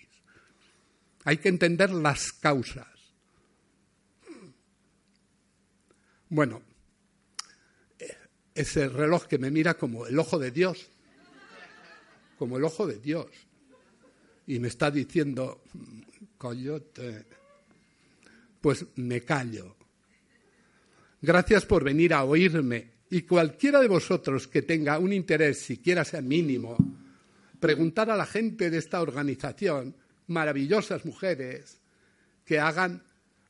[1.24, 2.88] Hay que entender las causas.
[6.30, 6.62] Bueno,
[8.54, 10.90] ese reloj que me mira como el ojo de Dios,
[12.38, 13.26] como el ojo de Dios,
[14.46, 15.62] y me está diciendo,
[16.38, 17.26] coyote,
[18.60, 19.78] pues me callo
[21.20, 22.92] Gracias por venir a oírme.
[23.10, 26.76] Y cualquiera de vosotros que tenga un interés, siquiera sea mínimo,
[27.58, 29.96] preguntar a la gente de esta organización,
[30.28, 31.80] maravillosas mujeres,
[32.44, 33.02] que hagan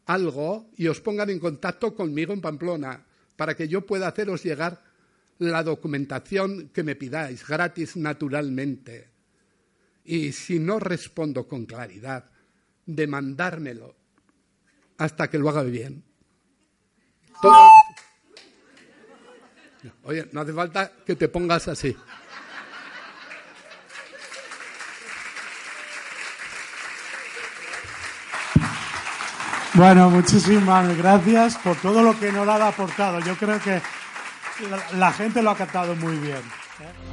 [0.06, 3.04] algo y os pongan en contacto conmigo en Pamplona
[3.36, 4.82] para que yo pueda haceros llegar
[5.38, 9.10] la documentación que me pidáis, gratis naturalmente.
[10.04, 12.24] Y si no respondo con claridad,
[12.86, 13.94] demandármelo
[14.96, 16.02] hasta que lo haga bien.
[20.02, 21.96] Oye, no hace falta que te pongas así.
[29.74, 33.20] Bueno, muchísimas gracias por todo lo que nos ha aportado.
[33.20, 33.80] Yo creo que
[34.96, 36.36] la, gente lo ha captado muy bien.
[36.36, 37.07] ¿eh?